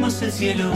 Más 0.00 0.22
el 0.22 0.32
cielo. 0.32 0.72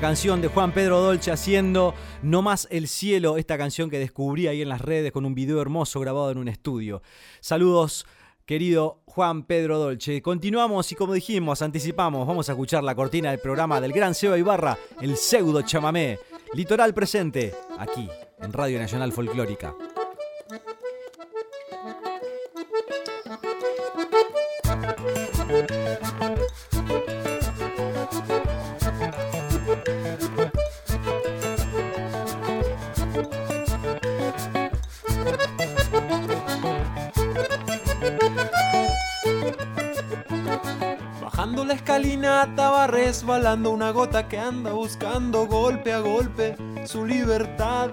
Canción 0.00 0.40
de 0.40 0.48
Juan 0.48 0.72
Pedro 0.72 0.98
Dolce 0.98 1.30
haciendo 1.30 1.94
No 2.22 2.40
más 2.40 2.66
el 2.70 2.88
cielo, 2.88 3.36
esta 3.36 3.58
canción 3.58 3.90
que 3.90 3.98
descubrí 3.98 4.46
ahí 4.46 4.62
en 4.62 4.70
las 4.70 4.80
redes 4.80 5.12
con 5.12 5.26
un 5.26 5.34
video 5.34 5.60
hermoso 5.60 6.00
grabado 6.00 6.30
en 6.30 6.38
un 6.38 6.48
estudio. 6.48 7.02
Saludos 7.40 8.06
querido 8.46 9.02
Juan 9.04 9.42
Pedro 9.42 9.78
Dolce. 9.78 10.22
Continuamos 10.22 10.90
y 10.90 10.94
como 10.94 11.12
dijimos, 11.12 11.60
anticipamos, 11.60 12.26
vamos 12.26 12.48
a 12.48 12.52
escuchar 12.52 12.82
la 12.82 12.94
cortina 12.94 13.30
del 13.30 13.40
programa 13.40 13.78
del 13.78 13.92
gran 13.92 14.14
Seba 14.14 14.38
Ibarra, 14.38 14.78
el 15.02 15.18
pseudo 15.18 15.60
chamamé, 15.62 16.18
litoral 16.54 16.94
presente, 16.94 17.54
aquí 17.78 18.08
en 18.40 18.52
Radio 18.54 18.78
Nacional 18.78 19.12
Folclórica. 19.12 19.74
Escalinata 42.00 42.70
va 42.70 42.86
resbalando 42.86 43.70
una 43.70 43.90
gota 43.90 44.26
que 44.26 44.38
anda 44.38 44.72
buscando 44.72 45.46
golpe 45.46 45.92
a 45.92 46.00
golpe 46.00 46.56
su 46.86 47.04
libertad. 47.04 47.90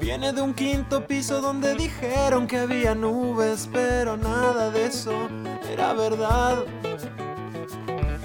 Viene 0.00 0.34
de 0.34 0.42
un 0.42 0.52
quinto 0.52 1.06
piso 1.06 1.40
donde 1.40 1.74
dijeron 1.74 2.46
que 2.46 2.58
había 2.58 2.94
nubes, 2.94 3.68
pero 3.72 4.18
nada 4.18 4.70
de 4.70 4.86
eso 4.86 5.28
era 5.72 5.94
verdad. 5.94 6.58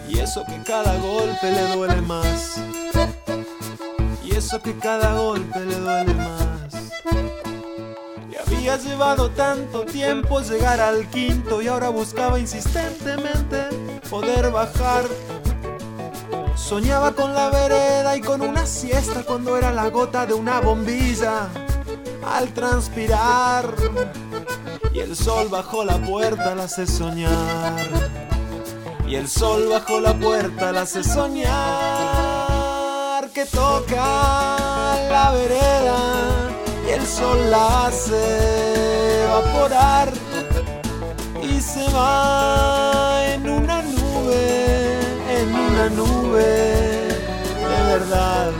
Y 0.09 0.19
eso 0.19 0.43
que 0.45 0.61
cada 0.63 0.97
golpe 0.97 1.49
le 1.49 1.75
duele 1.75 2.01
más. 2.01 2.57
Y 4.25 4.35
eso 4.35 4.61
que 4.61 4.75
cada 4.77 5.15
golpe 5.15 5.59
le 5.61 5.75
duele 5.75 6.13
más. 6.15 6.91
Había 8.61 8.77
llevado 8.77 9.29
tanto 9.31 9.85
tiempo 9.85 10.41
llegar 10.41 10.79
al 10.81 11.09
quinto 11.09 11.61
y 11.61 11.67
ahora 11.67 11.89
buscaba 11.89 12.37
insistentemente 12.37 13.90
poder 14.11 14.51
bajar. 14.51 15.05
Soñaba 16.55 17.13
con 17.13 17.33
la 17.33 17.49
vereda 17.49 18.15
y 18.17 18.21
con 18.21 18.41
una 18.41 18.67
siesta 18.67 19.23
cuando 19.23 19.57
era 19.57 19.71
la 19.71 19.89
gota 19.89 20.25
de 20.25 20.33
una 20.33 20.59
bombilla 20.59 21.47
al 22.23 22.49
transpirar. 22.53 23.73
Y 24.93 24.99
el 24.99 25.15
sol 25.15 25.47
bajo 25.49 25.85
la 25.85 25.97
puerta 25.97 26.53
la 26.53 26.65
hace 26.65 26.85
soñar. 26.85 27.79
Y 29.07 29.15
el 29.15 29.29
sol 29.29 29.69
bajo 29.69 29.99
la 29.99 30.13
puerta 30.13 30.73
la 30.73 30.81
hace 30.81 31.03
soñar. 31.03 31.49
Que 33.33 33.45
toca 33.45 33.95
la 35.09 35.31
vereda 35.31 36.51
el 36.93 37.07
sol 37.07 37.49
la 37.49 37.87
hace 37.87 39.23
evaporar 39.23 40.11
y 41.41 41.61
se 41.61 41.83
va 41.93 43.10
una 45.71 45.89
nube 45.89 46.41
de 46.41 47.83
verdad. 47.87 48.51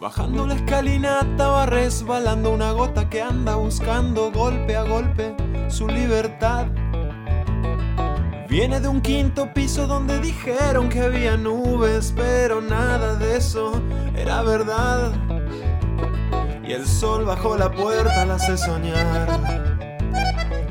Bajando 0.00 0.46
la 0.46 0.54
escalinata 0.54 1.48
va 1.48 1.66
resbalando 1.66 2.50
una 2.50 2.72
gota 2.72 3.08
que 3.08 3.22
anda 3.22 3.56
buscando 3.56 4.32
golpe 4.32 4.76
a 4.76 4.82
golpe 4.82 5.34
su 5.68 5.86
libertad. 5.86 6.66
Viene 8.52 8.80
de 8.80 8.88
un 8.88 9.00
quinto 9.00 9.50
piso 9.54 9.86
donde 9.86 10.20
dijeron 10.20 10.90
que 10.90 11.00
había 11.00 11.38
nubes, 11.38 12.12
pero 12.14 12.60
nada 12.60 13.14
de 13.14 13.38
eso 13.38 13.80
era 14.14 14.42
verdad. 14.42 15.10
Y 16.62 16.72
el 16.72 16.86
sol 16.86 17.24
bajo 17.24 17.56
la 17.56 17.70
puerta 17.70 18.26
la 18.26 18.34
hace 18.34 18.58
soñar. 18.58 19.40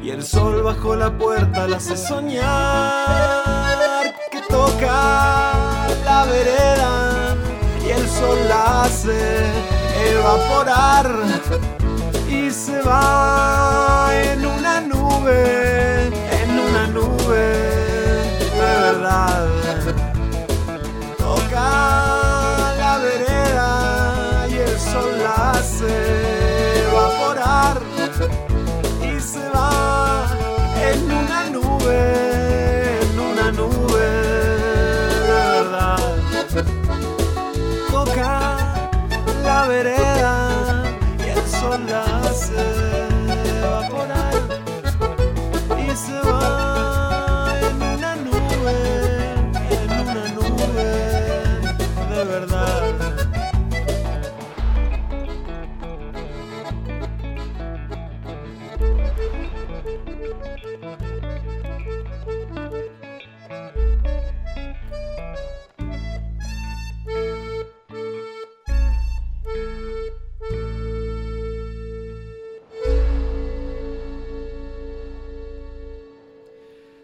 Y 0.03 0.11
el 0.11 0.23
sol 0.23 0.61
bajo 0.61 0.95
la 0.95 1.17
puerta 1.17 1.67
la 1.67 1.77
hace 1.77 1.97
soñar. 1.97 2.43
Que 4.31 4.41
toca 4.47 5.87
la 6.05 6.25
vereda 6.25 7.35
el 7.91 8.07
sol 8.07 8.37
la 8.47 8.83
hace 8.83 9.41
evaporar 10.11 11.11
y 12.29 12.51
se 12.51 12.79
va 12.83 14.11
en 14.13 14.45
una 14.45 14.81
nube, 14.81 16.07
en 16.41 16.59
una 16.59 16.87
nube 16.87 17.60
de 18.99 19.70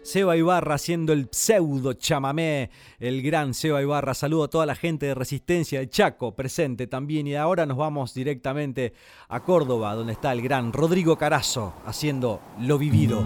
Seba 0.08 0.38
Ibarra 0.38 0.76
haciendo 0.76 1.12
el 1.12 1.28
pseudo 1.30 1.92
chamamé, 1.92 2.70
el 2.98 3.20
gran 3.20 3.52
Seba 3.52 3.82
Ibarra. 3.82 4.14
Saludo 4.14 4.44
a 4.44 4.48
toda 4.48 4.64
la 4.64 4.74
gente 4.74 5.04
de 5.04 5.14
Resistencia 5.14 5.80
de 5.80 5.90
Chaco 5.90 6.34
presente 6.34 6.86
también. 6.86 7.26
Y 7.26 7.34
ahora 7.34 7.66
nos 7.66 7.76
vamos 7.76 8.14
directamente 8.14 8.94
a 9.28 9.40
Córdoba, 9.40 9.94
donde 9.94 10.14
está 10.14 10.32
el 10.32 10.40
gran 10.40 10.72
Rodrigo 10.72 11.18
Carazo 11.18 11.74
haciendo 11.84 12.40
lo 12.58 12.78
vivido. 12.78 13.22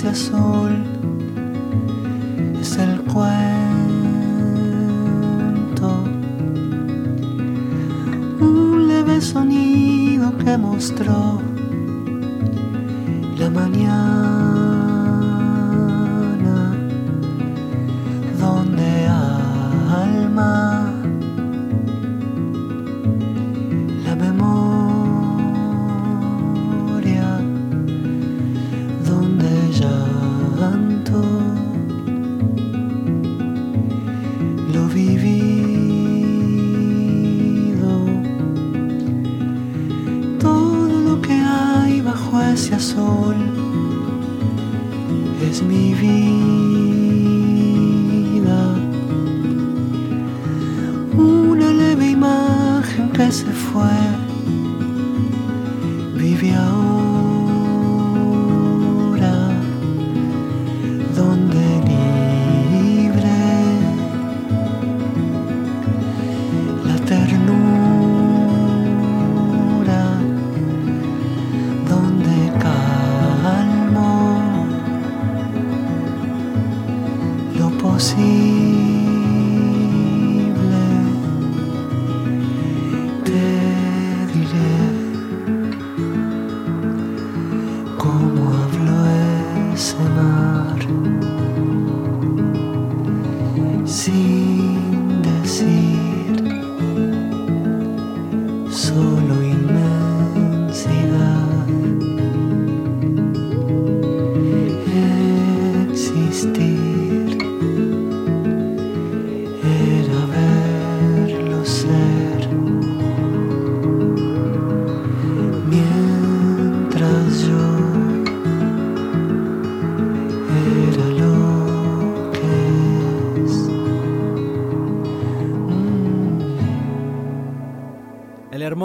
Ese 0.00 0.08
azul 0.08 0.82
es 2.58 2.78
el 2.78 3.02
cuento, 3.02 3.44
un 8.40 8.88
leve 8.88 9.20
sonido 9.20 10.34
que 10.38 10.56
mostró 10.56 11.42
la 13.36 13.50
mañana 13.50 14.29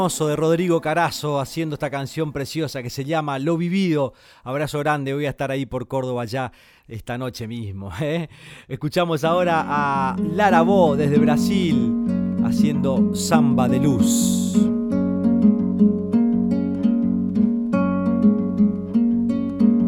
de 0.06 0.36
Rodrigo 0.36 0.82
Carazo 0.82 1.40
haciendo 1.40 1.74
esta 1.74 1.90
canción 1.90 2.32
preciosa 2.32 2.84
que 2.84 2.92
se 2.92 3.06
llama 3.06 3.40
Lo 3.40 3.58
Vivido. 3.58 4.14
Abrazo 4.44 4.78
grande, 4.78 5.16
voy 5.16 5.26
a 5.26 5.32
estar 5.32 5.50
ahí 5.50 5.66
por 5.66 5.88
Córdoba 5.88 6.26
ya 6.26 6.52
esta 6.88 7.18
noche 7.18 7.48
mismo. 7.48 7.90
¿eh? 8.02 8.30
Escuchamos 8.68 9.24
ahora 9.24 9.66
a 9.68 10.16
Lara 10.20 10.62
Bo 10.62 10.96
desde 10.96 11.18
Brasil 11.18 12.06
haciendo 12.46 13.16
Samba 13.16 13.68
de 13.68 13.80
Luz. 13.80 14.54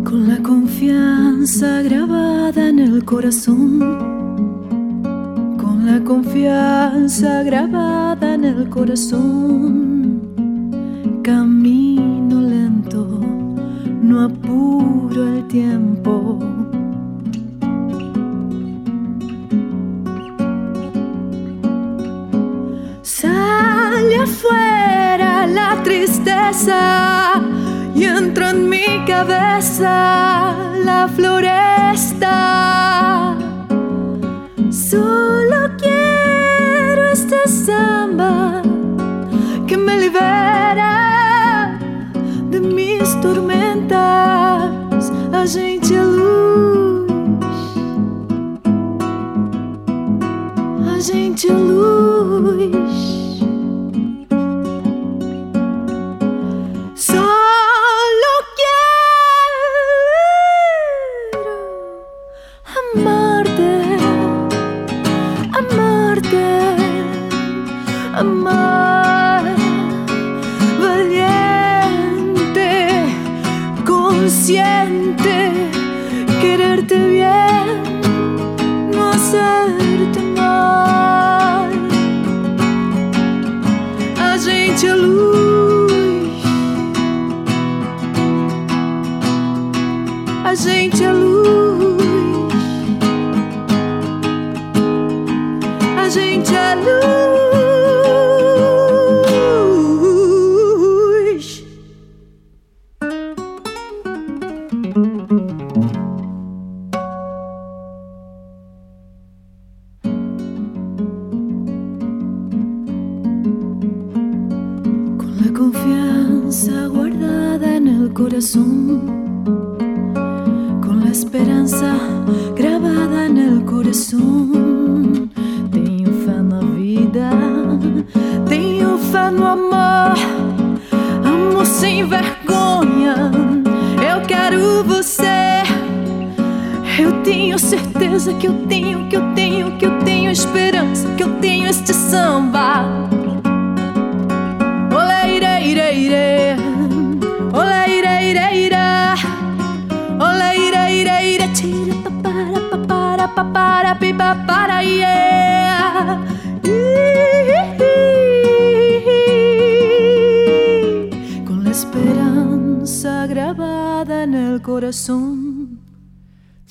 Con 0.04 0.30
la 0.30 0.42
confianza 0.42 1.84
grabada 1.84 2.70
en 2.70 2.80
el 2.80 3.06
corazón. 3.06 3.80
Con 5.62 5.86
la 5.86 6.04
confianza 6.04 7.44
grabada 7.44 8.27
en 8.38 8.46
el 8.46 8.70
corazón. 8.70 10.22
Camino 11.24 12.42
lento, 12.42 13.20
no 14.02 14.22
apuro 14.22 15.28
el 15.28 15.48
tiempo. 15.48 16.40
Sale 23.02 24.16
afuera 24.28 25.48
la 25.48 25.82
tristeza 25.84 27.42
y 27.96 28.04
entra 28.04 28.52
en 28.52 28.70
mi 28.70 29.04
cabeza 29.08 30.54
la 30.86 31.08
floresta. 31.16 32.36
Solo 34.70 35.76
quiero 35.78 36.07
este 37.28 37.50
samba 37.50 38.62
que 39.68 39.76
me 39.76 39.98
libera 39.98 41.78
de 42.50 42.60
mis 42.60 43.16
tormentas. 43.22 44.72
A 45.34 45.46
gente 45.46 45.94
é 45.94 46.04
luz, 46.04 47.12
a 50.96 51.00
gente 51.00 51.50
é 51.50 51.54
luz. 51.54 52.07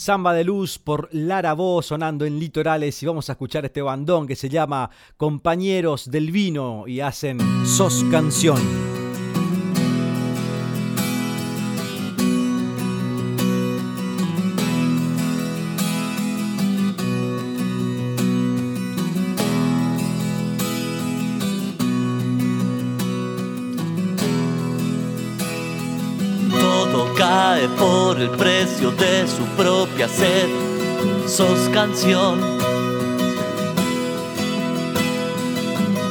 Samba 0.07 0.35
de 0.35 0.45
Luz 0.45 0.79
por 0.79 1.09
Lara 1.11 1.53
Bo 1.55 1.83
sonando 1.83 2.25
en 2.25 2.39
litorales 2.39 3.03
y 3.03 3.07
vamos 3.07 3.29
a 3.29 3.33
escuchar 3.33 3.65
este 3.65 3.83
bandón 3.83 4.29
que 4.29 4.37
se 4.37 4.49
llama 4.49 4.89
Compañeros 5.17 6.09
del 6.13 6.31
Vino 6.31 6.85
y 6.87 7.01
hacen 7.01 7.41
Sos 7.67 8.05
Canción. 8.09 8.96
Por 27.69 28.21
el 28.21 28.31
precio 28.31 28.91
de 28.91 29.27
su 29.27 29.45
propia 29.57 30.09
sed. 30.09 30.49
Sos 31.27 31.69
canción. 31.73 32.41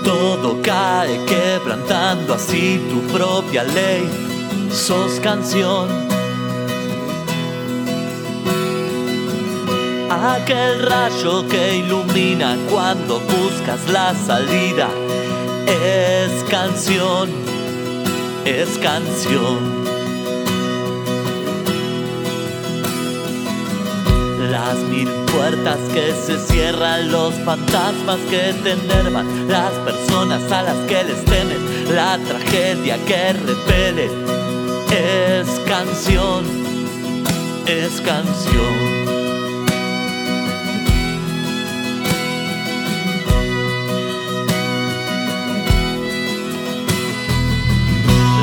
Todo 0.03 0.61
cae 0.61 1.23
quebrantando 1.25 2.33
así 2.33 2.81
tu 2.89 3.01
propia 3.13 3.63
ley. 3.63 4.09
Sos 4.71 5.19
canción. 5.19 5.87
Aquel 10.09 10.81
rayo 10.83 11.47
que 11.47 11.77
ilumina 11.77 12.57
cuando 12.69 13.19
buscas 13.19 13.89
la 13.91 14.13
salida. 14.13 14.89
Es 15.67 16.43
canción, 16.49 17.29
es 18.45 18.77
canción. 18.77 19.84
Las 24.75 24.83
mil 24.89 25.07
puertas 25.31 25.77
que 25.93 26.11
se 26.11 26.37
cierran, 26.37 27.09
los 27.09 27.33
fantasmas 27.45 28.17
que 28.29 28.53
te 28.61 28.71
enervan, 28.71 29.47
las 29.47 29.71
personas 29.85 30.51
a 30.51 30.63
las 30.63 30.75
que 30.85 31.01
les 31.01 31.23
temes, 31.23 31.89
la 31.89 32.17
tragedia 32.17 32.97
que 33.05 33.31
repele. 33.31 34.09
Es 34.91 35.47
canción, 35.65 36.43
es 37.67 38.01
canción. 38.01 39.05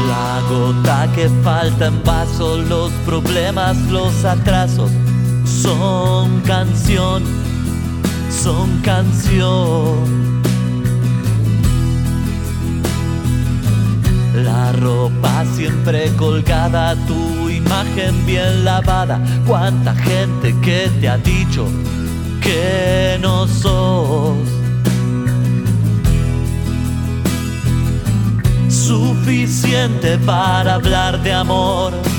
La 0.08 0.40
gota 0.48 1.08
que 1.14 1.28
falta 1.44 1.88
en 1.88 2.02
vaso, 2.04 2.56
los 2.56 2.90
problemas, 3.04 3.76
los 3.90 4.24
atrasos, 4.24 4.90
son 5.62 6.40
canción, 6.40 7.22
son 8.30 8.80
canción. 8.82 10.42
La 14.34 14.72
ropa 14.72 15.44
siempre 15.54 16.10
colgada, 16.16 16.96
tu 17.06 17.48
imagen 17.48 18.26
bien 18.26 18.64
lavada. 18.64 19.20
Cuánta 19.46 19.94
gente 19.94 20.54
que 20.62 20.90
te 21.00 21.08
ha 21.08 21.18
dicho 21.18 21.66
que 22.40 23.18
no 23.20 23.46
sos 23.46 24.36
suficiente 28.68 30.18
para 30.18 30.74
hablar 30.74 31.22
de 31.22 31.32
amor 31.32 32.11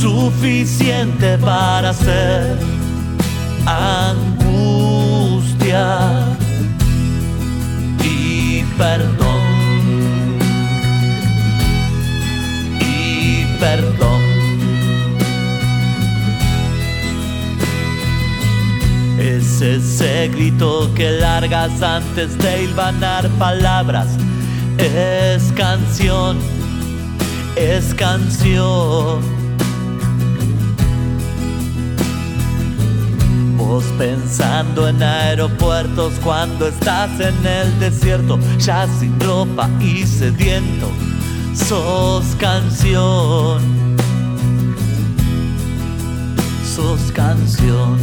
suficiente 0.00 1.38
para 1.38 1.92
ser 1.94 2.58
angustia 3.64 4.76
y 8.04 8.62
perdón 8.76 10.38
y 12.80 13.44
perdón. 13.58 14.22
Es 19.18 19.62
ese 19.62 20.28
grito 20.28 20.92
que 20.94 21.10
largas 21.10 21.82
antes 21.82 22.36
de 22.38 22.64
hilvanar 22.64 23.28
palabras. 23.38 24.08
Es 24.78 25.52
canción, 25.52 26.36
es 27.56 27.94
canción. 27.94 29.35
Pensando 33.98 34.86
en 34.88 35.02
aeropuertos 35.02 36.12
cuando 36.22 36.68
estás 36.68 37.10
en 37.18 37.44
el 37.44 37.80
desierto, 37.80 38.38
ya 38.58 38.86
sin 38.86 39.18
ropa 39.18 39.68
y 39.80 40.06
sediento, 40.06 40.88
sos 41.52 42.24
canción, 42.38 43.96
sos 46.64 47.10
canción. 47.12 47.98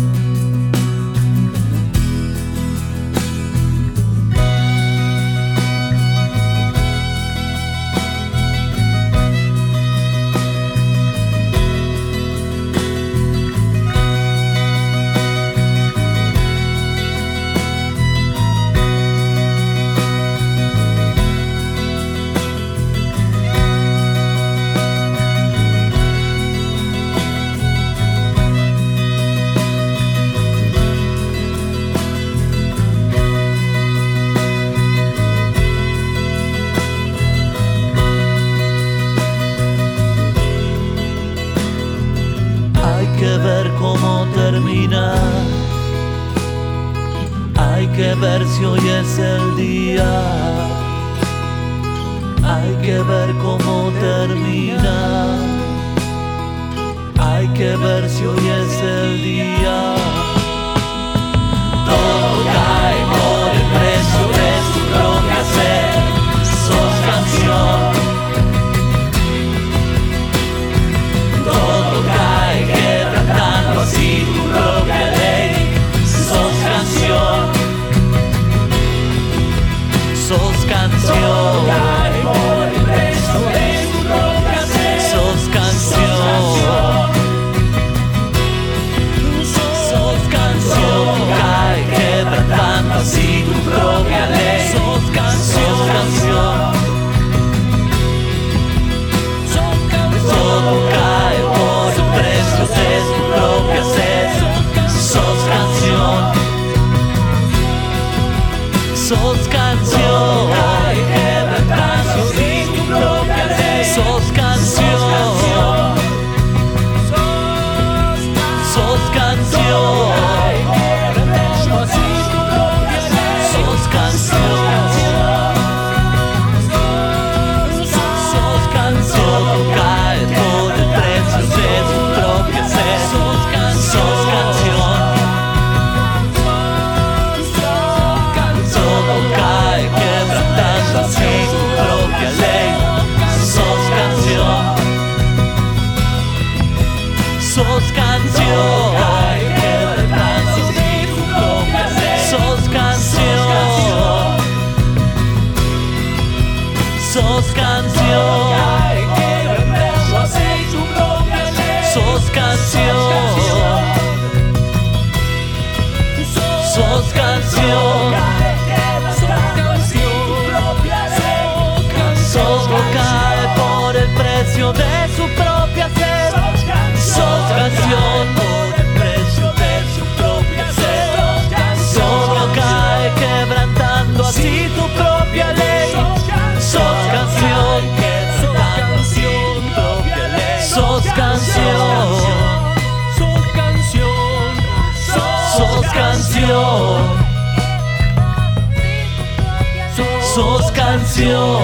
Sos 200.34 200.72
canción. 200.72 201.60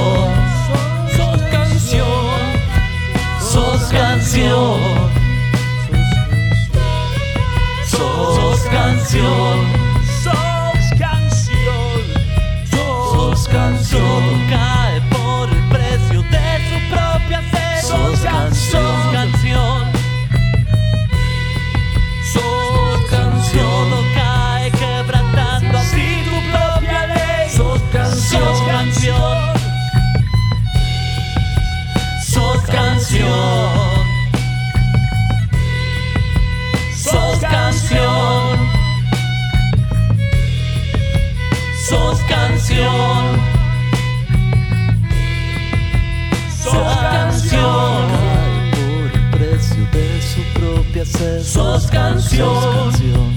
Sos 1.17 1.41
canción. 1.51 2.05
Sos 3.41 3.81
canción. 3.91 4.79
Sos 7.87 8.61
canción. 8.69 9.48
Canción. 52.39 53.33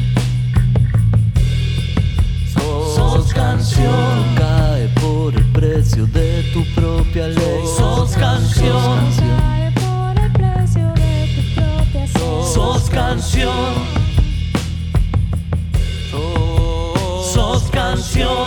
Sos 2.95 3.33
canción. 3.35 4.35
Cae 4.37 4.89
por 5.01 5.35
el 5.35 5.45
precio 5.53 6.07
de 6.07 6.43
tu 6.53 6.65
propia 6.75 7.29
ley. 7.29 7.63
Sos 7.77 8.13
canción. 8.13 9.13
Sos 12.55 12.91
canción. 12.91 13.49
Sos 17.33 17.63
canción. 17.71 18.47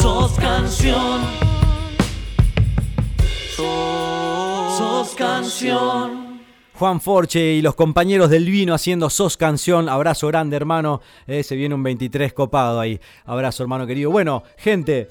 Sos 0.00 0.32
canción. 0.32 1.20
Sos 4.76 5.14
canción. 5.16 6.25
Juan 6.78 7.00
Forche 7.00 7.54
y 7.54 7.62
los 7.62 7.74
compañeros 7.74 8.28
del 8.28 8.44
vino 8.44 8.74
haciendo 8.74 9.08
Sos 9.08 9.38
Canción. 9.38 9.88
Abrazo 9.88 10.26
grande, 10.28 10.56
hermano. 10.56 11.00
Eh, 11.26 11.42
se 11.42 11.56
viene 11.56 11.74
un 11.74 11.82
23 11.82 12.34
copado 12.34 12.78
ahí. 12.78 13.00
Abrazo, 13.24 13.62
hermano 13.62 13.86
querido. 13.86 14.10
Bueno, 14.10 14.42
gente, 14.58 15.08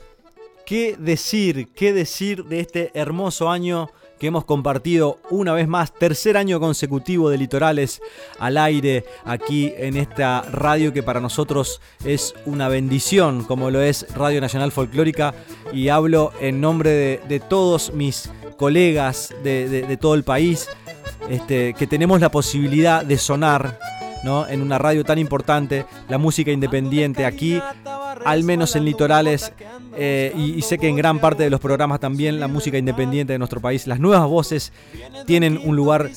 ¿qué 0.63 0.95
decir? 0.95 1.69
¿Qué 1.73 1.91
decir 1.91 2.45
de 2.45 2.59
este 2.59 2.91
hermoso 2.93 3.49
año 3.49 3.89
que 4.19 4.27
hemos 4.27 4.45
compartido 4.45 5.17
una 5.31 5.53
vez 5.53 5.67
más? 5.67 5.91
Tercer 5.91 6.37
año 6.37 6.59
consecutivo 6.59 7.31
de 7.31 7.39
Litorales 7.39 7.99
al 8.37 8.57
aire 8.57 9.03
aquí 9.23 9.73
en 9.75 9.97
esta 9.97 10.43
radio 10.43 10.93
que 10.93 11.01
para 11.01 11.19
nosotros 11.19 11.81
es 12.03 12.35
una 12.45 12.69
bendición, 12.69 13.43
como 13.43 13.71
lo 13.71 13.81
es 13.81 14.05
Radio 14.13 14.39
Nacional 14.39 14.71
Folclórica. 14.71 15.33
Y 15.73 15.89
hablo 15.89 16.31
en 16.39 16.61
nombre 16.61 17.19
de, 17.27 17.39
todos 17.39 17.91
mis 17.91 18.29
colegas 18.55 19.33
de 19.43 19.97
todo 19.99 20.13
el 20.13 20.23
país 20.23 20.69
este, 21.29 21.73
que 21.73 21.87
tenemos 21.87 22.19
la 22.21 22.29
posibilidad 22.29 23.03
de 23.03 23.17
sonar 23.17 23.79
¿no? 24.23 24.47
en 24.47 24.61
una 24.61 24.77
radio 24.77 25.03
tan 25.03 25.19
importante, 25.19 25.85
la 26.09 26.17
música 26.17 26.51
independiente 26.51 27.25
aquí, 27.25 27.61
al 28.25 28.43
menos 28.43 28.75
en 28.75 28.85
litorales, 28.85 29.53
eh, 29.97 30.33
y, 30.35 30.53
y 30.53 30.61
sé 30.61 30.77
que 30.77 30.87
en 30.87 30.95
gran 30.95 31.19
parte 31.19 31.43
de 31.43 31.49
los 31.49 31.59
programas 31.59 31.99
también 31.99 32.39
la 32.39 32.47
música 32.47 32.77
independiente 32.77 33.33
de 33.33 33.39
nuestro 33.39 33.61
país, 33.61 33.87
las 33.87 33.99
nuevas 33.99 34.27
voces 34.27 34.73
tienen 35.25 35.59
un 35.63 35.75
lugar 35.75 36.09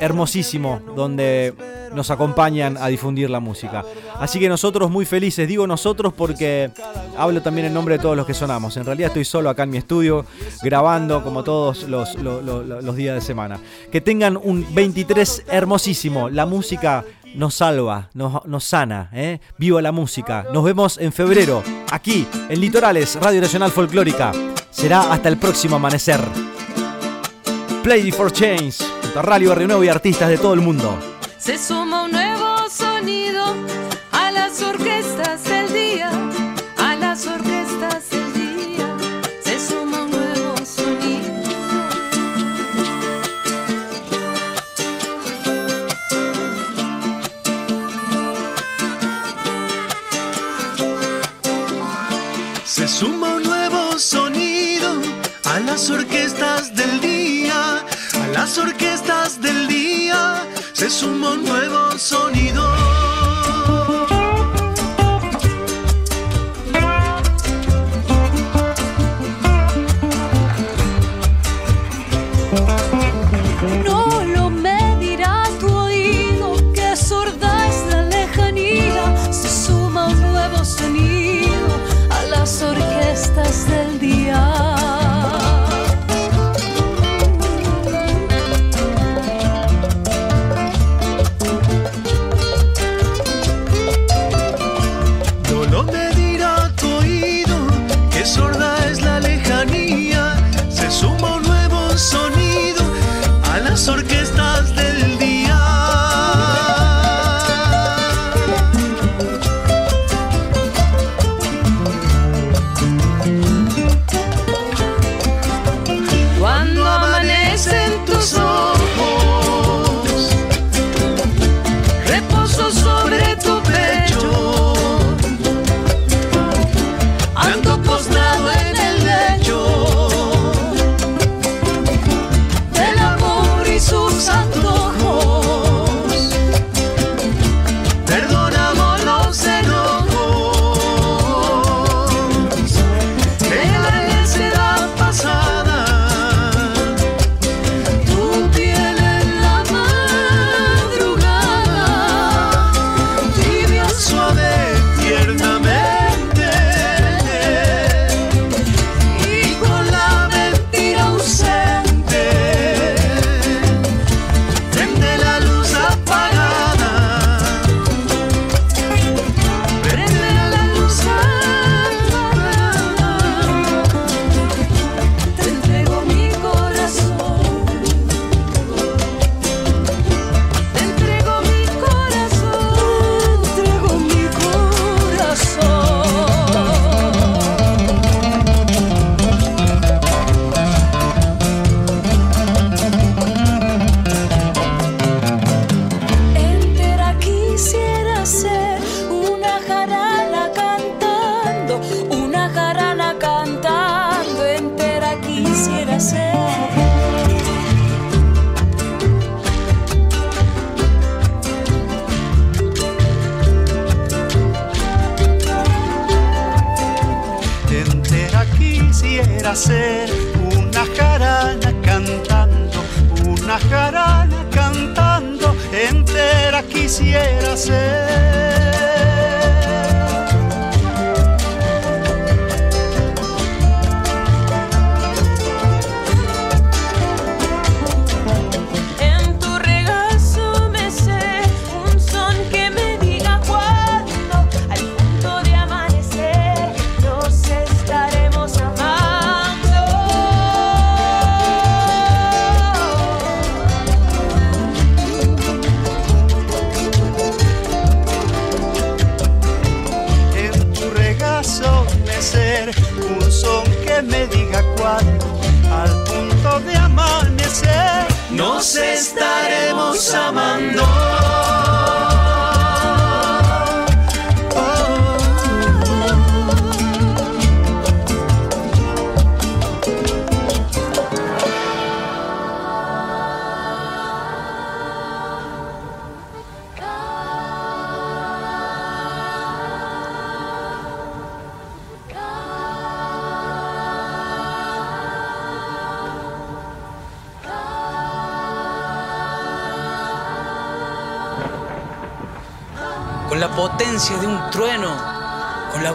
hermosísimo 0.00 0.80
donde 0.96 1.54
nos 1.94 2.10
acompañan 2.10 2.76
a 2.76 2.88
difundir 2.88 3.30
la 3.30 3.40
música. 3.40 3.84
Así 4.18 4.38
que 4.38 4.48
nosotros 4.48 4.90
muy 4.90 5.04
felices, 5.04 5.46
digo 5.48 5.66
nosotros 5.66 6.12
porque 6.16 6.70
hablo 7.16 7.40
también 7.42 7.66
en 7.68 7.74
nombre 7.74 7.96
de 7.96 8.02
todos 8.02 8.16
los 8.16 8.26
que 8.26 8.34
sonamos. 8.34 8.76
En 8.76 8.84
realidad 8.84 9.08
estoy 9.08 9.24
solo 9.24 9.48
acá 9.50 9.62
en 9.62 9.70
mi 9.70 9.78
estudio 9.78 10.24
grabando 10.62 11.22
como 11.22 11.42
todos 11.44 11.84
los, 11.84 12.14
lo- 12.16 12.42
lo- 12.42 12.62
lo- 12.62 12.80
los 12.80 12.96
días 12.96 13.14
de 13.14 13.20
semana. 13.20 13.58
Que 13.90 14.00
tengan 14.00 14.36
un 14.36 14.66
23 14.74 15.44
hermosísimo. 15.48 16.28
La 16.30 16.46
música 16.46 17.04
nos 17.34 17.54
salva, 17.54 18.08
nos, 18.14 18.44
nos 18.46 18.64
sana. 18.64 19.10
¿eh? 19.12 19.38
Viva 19.58 19.80
la 19.82 19.92
música. 19.92 20.46
Nos 20.52 20.64
vemos 20.64 20.98
en 20.98 21.12
febrero, 21.12 21.62
aquí 21.90 22.26
en 22.48 22.60
Litorales, 22.60 23.16
Radio 23.20 23.40
Nacional 23.40 23.70
Folclórica. 23.70 24.32
Será 24.70 25.12
hasta 25.12 25.28
el 25.28 25.36
próximo 25.38 25.76
amanecer. 25.76 26.20
Play 27.82 28.10
for 28.12 28.30
Change, 28.30 28.76
junto 29.08 29.20
a 29.20 29.22
Radio 29.22 29.48
Barrio 29.50 29.82
y 29.82 29.88
artistas 29.88 30.28
de 30.28 30.36
todo 30.36 30.52
el 30.52 30.60
mundo. 30.60 30.98
Se 31.38 31.56
suma 31.56 32.04
un 32.04 32.10
nuevo 32.10 32.68
sonido 32.68 33.42
a 34.12 34.30
las 34.30 34.60
orquestas 34.60 35.44
del 35.44 35.72
día, 35.72 36.10
a 36.76 36.94
las 36.96 37.26
orquestas 37.26 38.10
del 38.10 38.32
día. 38.34 38.96
Se 39.42 39.58
suma 39.58 40.02
un 40.02 40.10
nuevo 40.10 40.56
sonido. 40.66 41.42
Se 52.66 52.86
suma 52.88 53.36
un 53.36 53.42
nuevo 53.42 53.98
sonido 53.98 55.00
a 55.44 55.60
las 55.60 55.88
orquestas 55.88 56.74
del 56.74 57.00
día, 57.00 57.17
suma 60.90 61.32
un 61.32 61.44
nuevo 61.44 61.67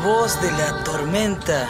voz 0.03 0.39
de 0.41 0.51
la 0.51 0.83
tormenta. 0.83 1.65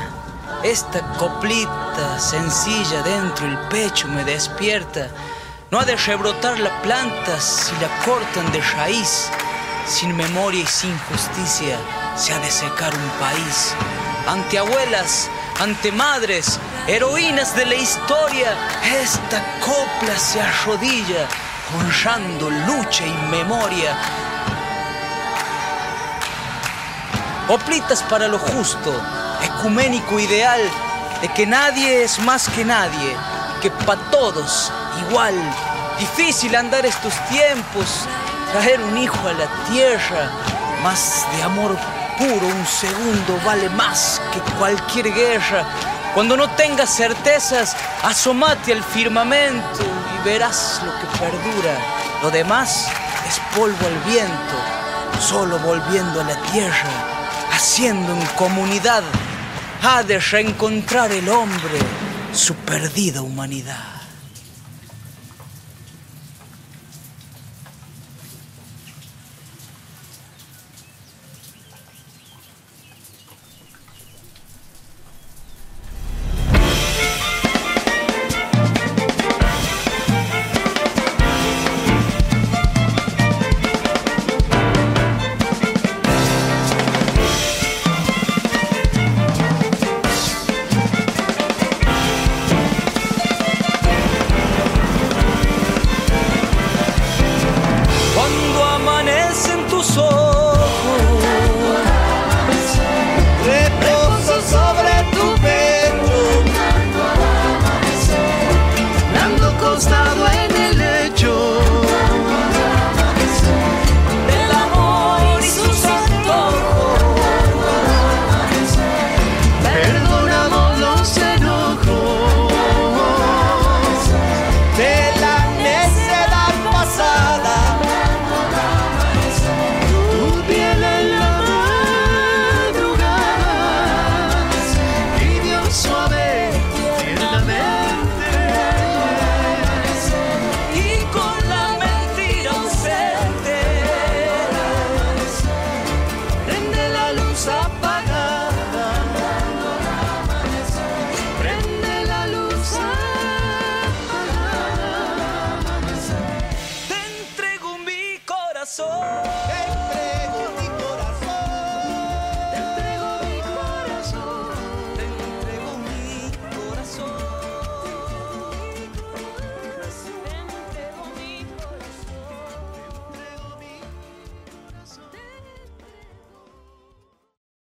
Esta 0.63 1.01
coplita 1.17 2.19
sencilla 2.19 3.03
dentro 3.03 3.45
el 3.45 3.57
pecho 3.69 4.07
me 4.07 4.23
despierta. 4.23 5.07
No 5.69 5.79
ha 5.79 5.86
de 5.86 5.95
rebrotar 5.95 6.59
la 6.59 6.81
planta 6.81 7.39
si 7.39 7.73
la 7.73 7.89
cortan 8.03 8.51
de 8.51 8.59
raíz. 8.75 9.29
Sin 9.86 10.15
memoria 10.17 10.63
y 10.63 10.65
sin 10.65 10.97
justicia 11.09 11.77
se 12.15 12.34
ha 12.34 12.39
de 12.39 12.49
secar 12.49 12.91
un 12.93 13.09
país. 13.19 13.75
Ante 14.27 14.57
abuelas, 14.57 15.29
ante 15.59 15.91
madres, 15.91 16.59
heroínas 16.88 17.55
de 17.55 17.65
la 17.65 17.75
historia, 17.75 18.55
esta 18.99 19.43
copla 19.59 20.17
se 20.17 20.41
arrodilla, 20.41 21.27
honrando 21.77 22.49
lucha 22.49 23.05
y 23.05 23.13
memoria. 23.29 23.95
Coplitas 27.54 28.01
para 28.10 28.28
lo 28.28 28.39
justo, 28.39 28.91
ecuménico 29.43 30.20
ideal 30.20 30.60
de 31.22 31.28
que 31.34 31.45
nadie 31.45 32.04
es 32.04 32.18
más 32.18 32.49
que 32.49 32.66
nadie, 32.66 33.16
que 33.62 33.70
para 33.70 34.01
todos 34.10 34.72
igual. 35.08 35.36
Difícil 35.99 36.56
andar 36.56 36.84
estos 36.84 37.14
tiempos, 37.30 38.08
traer 38.51 38.82
un 38.82 38.97
hijo 38.97 39.28
a 39.28 39.34
la 39.34 39.45
tierra, 39.70 40.32
más 40.82 41.28
de 41.36 41.43
amor 41.43 41.78
puro 42.18 42.47
un 42.47 42.66
segundo 42.66 43.39
vale 43.45 43.70
más 43.70 44.20
que 44.34 44.39
cualquier 44.58 45.14
guerra. 45.14 45.64
Cuando 46.16 46.36
no 46.36 46.49
tengas 46.56 46.89
certezas, 46.89 47.76
asomate 48.01 48.74
al 48.74 48.84
firmamento 48.84 49.84
y 49.84 50.26
verás 50.26 50.82
lo 50.84 50.91
que 50.99 51.20
perdura. 51.20 51.78
Lo 52.24 52.32
demás 52.32 52.88
es 53.28 53.39
polvo 53.56 53.86
al 53.86 54.12
viento, 54.12 54.56
solo 55.22 55.60
volviendo 55.60 56.20
a 56.20 56.24
la 56.24 56.36
tierra 56.51 57.03
haciendo 57.64 58.11
en 58.11 58.26
comunidad, 58.36 59.03
ha 59.84 60.03
de 60.03 60.20
reencontrar 60.20 61.14
el 61.14 61.30
hombre 61.30 61.80
su 62.34 62.55
perdida 62.55 63.22
humanidad. 63.22 63.93